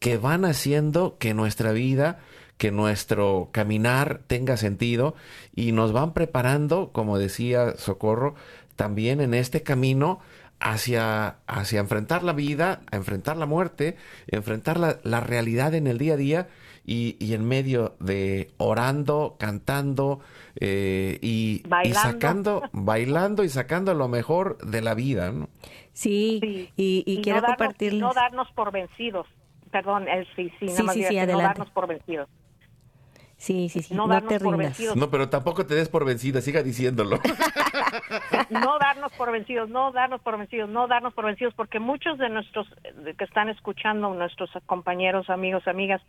[0.00, 2.18] que van haciendo que nuestra vida,
[2.58, 5.14] que nuestro caminar tenga sentido
[5.54, 8.34] y nos van preparando, como decía Socorro,
[8.74, 10.18] también en este camino
[10.58, 15.98] hacia, hacia enfrentar la vida, a enfrentar la muerte, enfrentar la, la realidad en el
[15.98, 16.48] día a día
[16.84, 20.20] y, en medio de orando, cantando
[20.60, 25.48] eh, y, sacando, bailando y sacando lo mejor de la vida, ¿no?
[25.92, 28.00] Sí, y, quiero no compartirles.
[28.00, 29.26] no darnos por vencidos,
[29.70, 32.28] perdón, el sí, sí, nada más no darnos por vencidos.
[33.42, 34.78] Sí, sí, sí, no, no te rindas.
[34.94, 37.18] No, pero tampoco te des por vencida, siga diciéndolo.
[38.50, 42.28] no darnos por vencidos, no darnos por vencidos, no darnos por vencidos, porque muchos de
[42.28, 42.68] nuestros
[43.18, 46.00] que están escuchando, nuestros compañeros, amigos, amigas,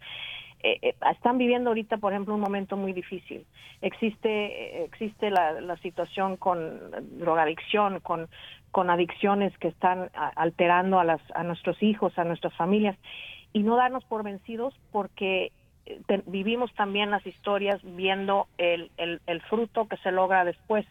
[0.63, 3.45] eh, eh, están viviendo ahorita, por ejemplo, un momento muy difícil.
[3.81, 6.79] Existe, existe la, la situación con
[7.19, 8.29] drogadicción, con,
[8.71, 12.97] con adicciones que están alterando a, las, a nuestros hijos, a nuestras familias,
[13.51, 15.51] y no darnos por vencidos porque
[15.85, 20.85] eh, vivimos también las historias viendo el, el, el, fruto que se logra después.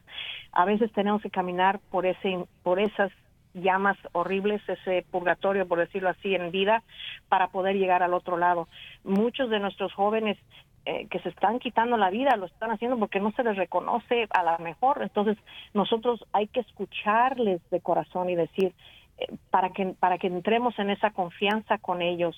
[0.52, 3.10] A veces tenemos que caminar por ese por esas
[3.54, 6.82] llamas horribles, ese purgatorio, por decirlo así, en vida,
[7.28, 8.68] para poder llegar al otro lado.
[9.04, 10.38] Muchos de nuestros jóvenes
[10.84, 14.26] eh, que se están quitando la vida lo están haciendo porque no se les reconoce
[14.30, 15.00] a la mejor.
[15.00, 15.38] Entonces,
[15.74, 18.74] nosotros hay que escucharles de corazón y decir,
[19.18, 22.34] eh, para que para que entremos en esa confianza con ellos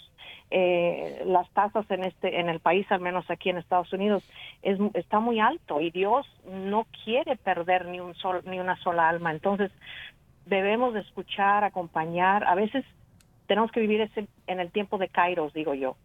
[0.50, 4.28] eh, las tasas en este en el país al menos aquí en Estados Unidos
[4.62, 9.08] es está muy alto y Dios no quiere perder ni un sol ni una sola
[9.08, 9.70] alma entonces
[10.46, 12.44] debemos de escuchar, acompañar.
[12.44, 12.84] A veces
[13.46, 15.96] tenemos que vivir ese, en el tiempo de Kairos, digo yo.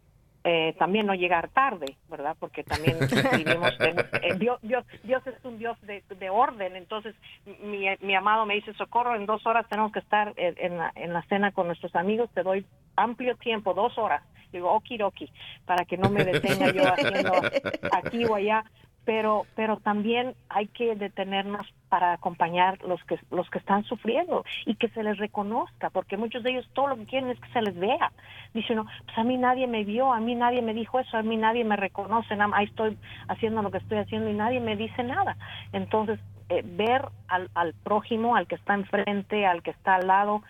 [0.42, 2.34] Eh, también no llegar tarde, ¿verdad?
[2.40, 2.96] Porque también
[3.36, 7.14] vivimos, eh, Dios, Dios, Dios, es un Dios de, de orden, entonces
[7.62, 11.12] mi, mi, amado me dice, socorro, en dos horas tenemos que estar en, la, en
[11.12, 12.64] la cena con nuestros amigos, te doy
[12.96, 14.22] amplio tiempo, dos horas.
[14.50, 15.30] Digo, okidoki,
[15.66, 17.32] para que no me detenga yo haciendo
[17.92, 18.64] aquí o allá
[19.04, 24.74] pero pero también hay que detenernos para acompañar los que los que están sufriendo y
[24.74, 27.62] que se les reconozca porque muchos de ellos todo lo que quieren es que se
[27.62, 28.12] les vea.
[28.54, 31.22] Dice uno pues a mí nadie me vio a mí nadie me dijo eso a
[31.22, 32.98] mí nadie me reconoce ahí estoy
[33.28, 35.36] haciendo lo que estoy haciendo y nadie me dice nada
[35.72, 40.42] entonces eh, ver al, al prójimo al que está enfrente al que está al lado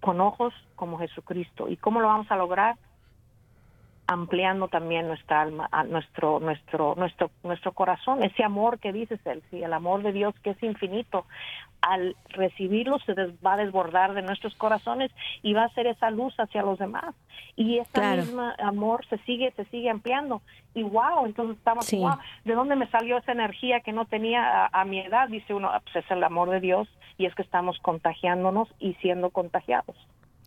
[0.00, 1.68] con ojos como Jesucristo.
[1.68, 2.76] Y cómo lo vamos a lograr
[4.10, 9.40] ampliando también nuestra alma, a nuestro, nuestro, nuestro, nuestro corazón, ese amor que dices él,
[9.50, 11.26] sí, el amor de Dios que es infinito.
[11.80, 16.34] Al recibirlo se va a desbordar de nuestros corazones y va a ser esa luz
[16.40, 17.14] hacia los demás.
[17.54, 20.42] Y ese mismo amor se sigue, se sigue ampliando.
[20.74, 24.84] Y wow, entonces estamos, wow, ¿de dónde me salió esa energía que no tenía a,
[24.84, 25.28] mi edad?
[25.28, 28.94] Dice uno, ah, pues es el amor de Dios y es que estamos contagiándonos y
[28.94, 29.96] siendo contagiados.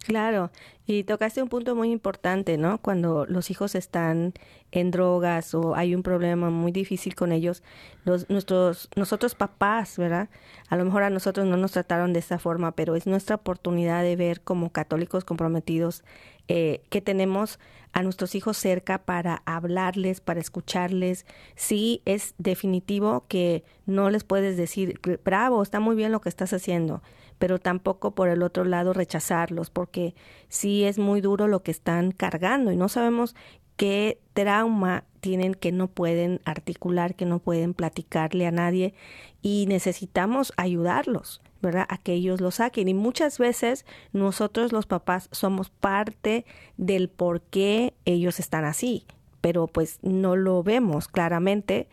[0.05, 0.51] Claro,
[0.85, 2.77] y tocaste un punto muy importante, ¿no?
[2.79, 4.33] Cuando los hijos están
[4.71, 7.63] en drogas o hay un problema muy difícil con ellos,
[8.03, 10.29] los, nuestros, nosotros papás, ¿verdad?
[10.67, 14.03] A lo mejor a nosotros no nos trataron de esa forma, pero es nuestra oportunidad
[14.03, 16.03] de ver como católicos comprometidos
[16.49, 17.57] eh, que tenemos
[17.93, 21.25] a nuestros hijos cerca para hablarles, para escucharles.
[21.55, 26.51] Sí, es definitivo que no les puedes decir, bravo, está muy bien lo que estás
[26.51, 27.01] haciendo
[27.39, 30.15] pero tampoco por el otro lado rechazarlos, porque
[30.49, 33.35] sí es muy duro lo que están cargando y no sabemos
[33.75, 38.93] qué trauma tienen que no pueden articular, que no pueden platicarle a nadie
[39.41, 41.85] y necesitamos ayudarlos, ¿verdad?
[41.89, 42.87] A que ellos lo saquen.
[42.87, 46.45] Y muchas veces nosotros los papás somos parte
[46.77, 49.05] del por qué ellos están así,
[49.41, 51.87] pero pues no lo vemos claramente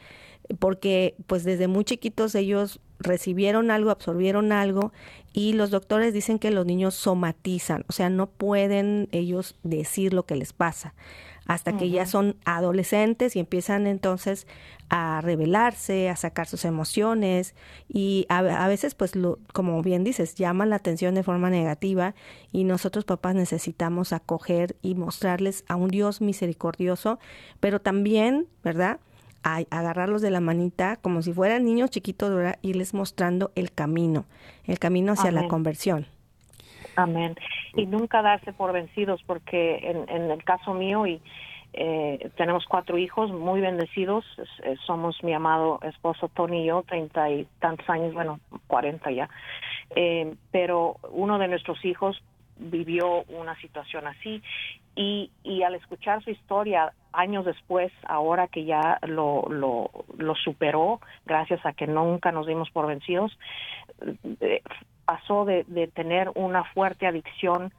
[0.58, 4.92] porque pues desde muy chiquitos ellos recibieron algo, absorbieron algo
[5.32, 10.24] y los doctores dicen que los niños somatizan, o sea, no pueden ellos decir lo
[10.24, 10.94] que les pasa
[11.50, 14.46] hasta que ya son adolescentes y empiezan entonces
[14.88, 17.56] a revelarse, a sacar sus emociones
[17.88, 22.14] y a, veces, pues, lo, como bien dices, llaman la atención de forma negativa
[22.52, 27.18] y nosotros papás necesitamos acoger y mostrarles a un Dios misericordioso,
[27.58, 29.00] pero también, ¿verdad?
[29.42, 32.58] A agarrarlos de la manita como si fueran niños chiquitos, ¿verdad?
[32.60, 34.26] Irles mostrando el camino,
[34.66, 36.06] el camino hacia la conversión.
[36.96, 37.36] Amén.
[37.74, 41.22] Y nunca darse por vencidos, porque en, en el caso mío y
[41.72, 44.24] eh, tenemos cuatro hijos muy bendecidos.
[44.64, 49.28] Eh, somos mi amado esposo Tony y yo, treinta y tantos años, bueno, cuarenta ya.
[49.94, 52.22] Eh, pero uno de nuestros hijos
[52.60, 54.42] vivió una situación así
[54.94, 61.00] y, y al escuchar su historia años después, ahora que ya lo, lo, lo superó,
[61.26, 63.36] gracias a que nunca nos dimos por vencidos,
[64.40, 64.62] eh,
[65.04, 67.72] pasó de, de tener una fuerte adicción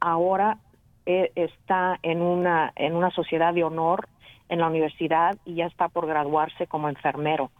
[0.00, 0.58] ahora
[1.06, 4.08] eh, está en una, en una sociedad de honor
[4.48, 7.50] en la universidad y ya está por graduarse como enfermero.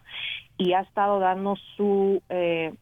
[0.57, 2.73] Y ha estado dando su, eh,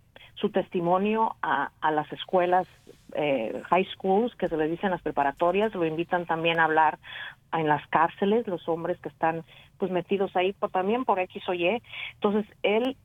[0.42, 2.68] su testimonio a, a las escuelas
[3.14, 6.98] eh, high schools, que se les dicen las preparatorias, lo invitan también a hablar
[7.54, 9.44] en las cárceles, los hombres que están
[9.78, 11.82] pues metidos ahí por, también por X o Y.
[12.16, 12.98] Entonces, él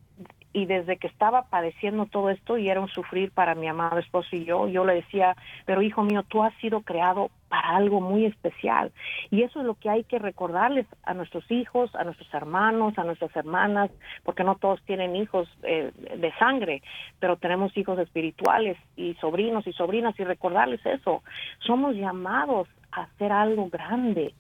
[0.52, 4.34] y desde que estaba padeciendo todo esto y era un sufrir para mi amado esposo
[4.34, 5.36] y yo, yo le decía,
[5.66, 8.90] pero hijo mío, tú has sido creado para algo muy especial.
[9.30, 13.04] Y eso es lo que hay que recordarles a nuestros hijos, a nuestros hermanos, a
[13.04, 13.90] nuestras hermanas,
[14.24, 16.82] porque no todos tienen hijos eh, de sangre,
[17.20, 21.22] pero tenemos hijos espirituales y sobrinos y sobrinas y recordarles eso.
[21.60, 24.34] Somos llamados a hacer algo grande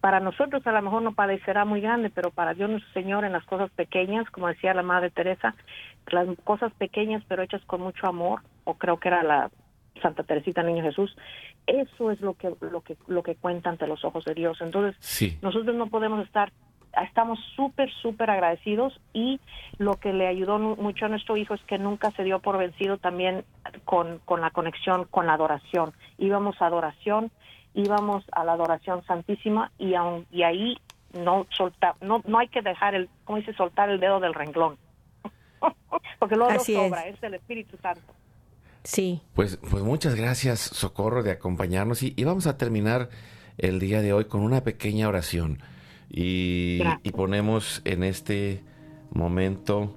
[0.00, 3.32] para nosotros a lo mejor no parecerá muy grande, pero para Dios nuestro Señor en
[3.32, 5.54] las cosas pequeñas, como decía la Madre Teresa,
[6.08, 9.50] las cosas pequeñas pero hechas con mucho amor, o creo que era la
[10.02, 11.16] Santa Teresita Niño Jesús,
[11.66, 14.58] eso es lo que lo que lo que cuenta ante los ojos de Dios.
[14.60, 16.52] Entonces, nosotros no podemos estar
[17.04, 19.40] estamos súper, súper agradecidos y
[19.78, 22.98] lo que le ayudó mucho a nuestro hijo es que nunca se dio por vencido
[22.98, 23.44] también
[23.84, 25.92] con, con la conexión con la adoración.
[26.16, 27.30] Íbamos a adoración
[27.78, 30.76] íbamos a la adoración santísima y, aun, y ahí
[31.12, 33.54] no solta, no, no hay que dejar el, ¿cómo dice?
[33.54, 34.76] Soltar el dedo del renglón.
[36.18, 37.22] Porque luego sobra, es.
[37.22, 38.02] el Espíritu Santo.
[38.82, 39.22] Sí.
[39.34, 42.02] Pues, pues muchas gracias, Socorro, de acompañarnos.
[42.02, 43.10] Y, y vamos a terminar
[43.58, 45.62] el día de hoy con una pequeña oración.
[46.10, 48.64] Y, y, ponemos en este
[49.10, 49.94] momento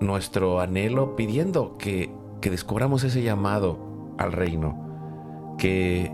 [0.00, 2.10] nuestro anhelo pidiendo que,
[2.40, 6.10] que descubramos ese llamado al reino, que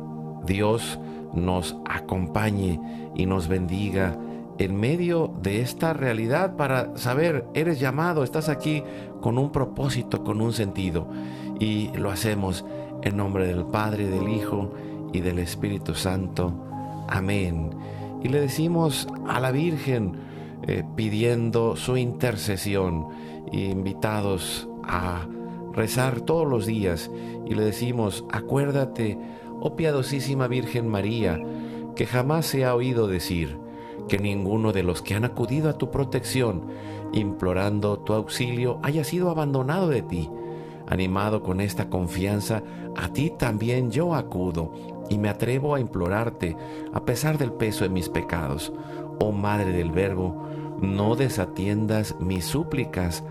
[0.46, 0.98] Dios
[1.34, 2.80] nos acompañe
[3.14, 4.16] y nos bendiga
[4.58, 8.82] en medio de esta realidad para saber, eres llamado, estás aquí
[9.22, 11.08] con un propósito, con un sentido.
[11.58, 12.64] Y lo hacemos
[13.02, 14.70] en nombre del Padre, del Hijo
[15.14, 16.52] y del Espíritu Santo.
[17.08, 17.70] Amén.
[18.22, 20.12] Y le decimos a la Virgen,
[20.66, 23.08] eh, pidiendo su intercesión,
[23.52, 25.26] invitados a
[25.72, 27.10] rezar todos los días,
[27.46, 29.18] y le decimos, acuérdate,
[29.60, 31.40] oh piadosísima Virgen María,
[31.94, 33.58] que jamás se ha oído decir
[34.08, 36.64] que ninguno de los que han acudido a tu protección,
[37.12, 40.28] implorando tu auxilio, haya sido abandonado de ti.
[40.88, 42.62] Animado con esta confianza,
[42.96, 44.72] a ti también yo acudo
[45.08, 46.56] y me atrevo a implorarte
[46.92, 48.72] a pesar del peso de mis pecados.
[49.20, 50.44] Oh Madre del Verbo,
[50.80, 53.22] no desatiendas mis súplicas,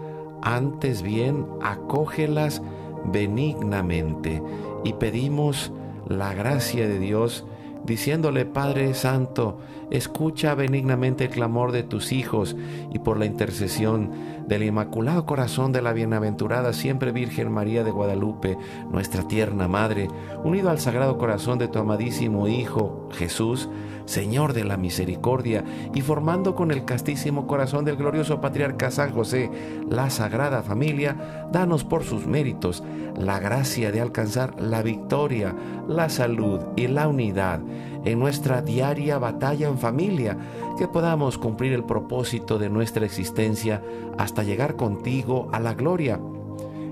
[0.42, 2.62] antes bien acógelas
[3.06, 4.42] benignamente
[4.84, 5.74] y pedimos
[6.10, 7.46] la gracia de Dios,
[7.86, 9.60] diciéndole, Padre Santo,
[9.92, 12.56] escucha benignamente el clamor de tus hijos
[12.92, 14.12] y por la intercesión
[14.48, 18.58] del Inmaculado Corazón de la Bienaventurada siempre Virgen María de Guadalupe,
[18.92, 20.08] nuestra tierna Madre,
[20.44, 23.70] unido al Sagrado Corazón de tu amadísimo Hijo Jesús,
[24.06, 25.64] Señor de la Misericordia,
[25.94, 29.52] y formando con el castísimo corazón del glorioso patriarca San José
[29.88, 32.84] la Sagrada Familia, danos por sus méritos
[33.16, 35.56] la gracia de alcanzar la victoria,
[35.88, 37.60] la salud y la unidad
[38.06, 40.38] en nuestra diaria batalla en familia,
[40.78, 43.82] que podamos cumplir el propósito de nuestra existencia
[44.18, 46.20] hasta llegar contigo a la gloria.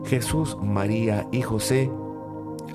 [0.05, 1.89] Jesús, María y José,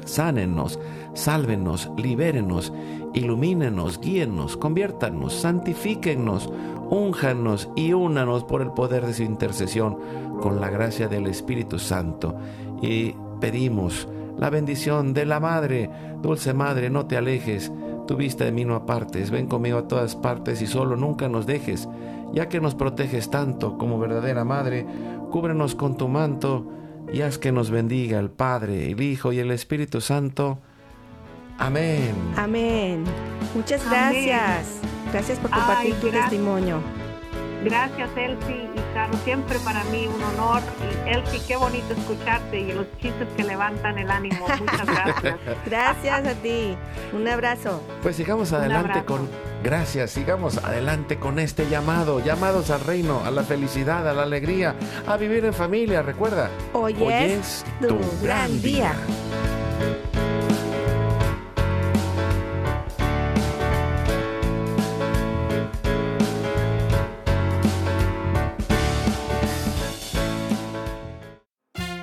[0.04, 0.78] sánenos,
[1.14, 2.72] sálvenos, libérenos,
[3.14, 6.50] ilumínenos, guíennos, conviértanos, santifíquennos,
[6.90, 9.98] únjanos y únanos por el poder de su intercesión
[10.40, 12.34] con la gracia del Espíritu Santo.
[12.80, 14.08] Y pedimos
[14.38, 17.72] la bendición de la Madre, dulce Madre, no te alejes,
[18.12, 21.46] tu vista de mí no apartes, ven conmigo a todas partes y solo nunca nos
[21.46, 21.88] dejes
[22.34, 24.84] ya que nos proteges tanto como verdadera Madre,
[25.30, 26.70] cúbrenos con tu manto
[27.10, 30.58] y haz que nos bendiga el Padre, el Hijo y el Espíritu Santo.
[31.56, 32.12] Amén.
[32.36, 33.04] Amén.
[33.54, 34.80] Muchas gracias.
[35.10, 37.01] Gracias por compartir tu testimonio.
[37.64, 38.68] Gracias, Elsie.
[38.74, 40.62] Y Caro, siempre para mí un honor.
[41.06, 44.46] Y Elsie, qué bonito escucharte y los chistes que levantan el ánimo.
[44.58, 45.36] Muchas gracias.
[45.66, 46.76] gracias a ti.
[47.12, 47.82] Un abrazo.
[48.02, 49.28] Pues sigamos adelante con...
[49.62, 54.74] Gracias, sigamos adelante con este llamado, llamados al reino, a la felicidad, a la alegría,
[55.06, 56.02] a vivir en familia.
[56.02, 58.92] Recuerda, hoy, es, tu, gran día.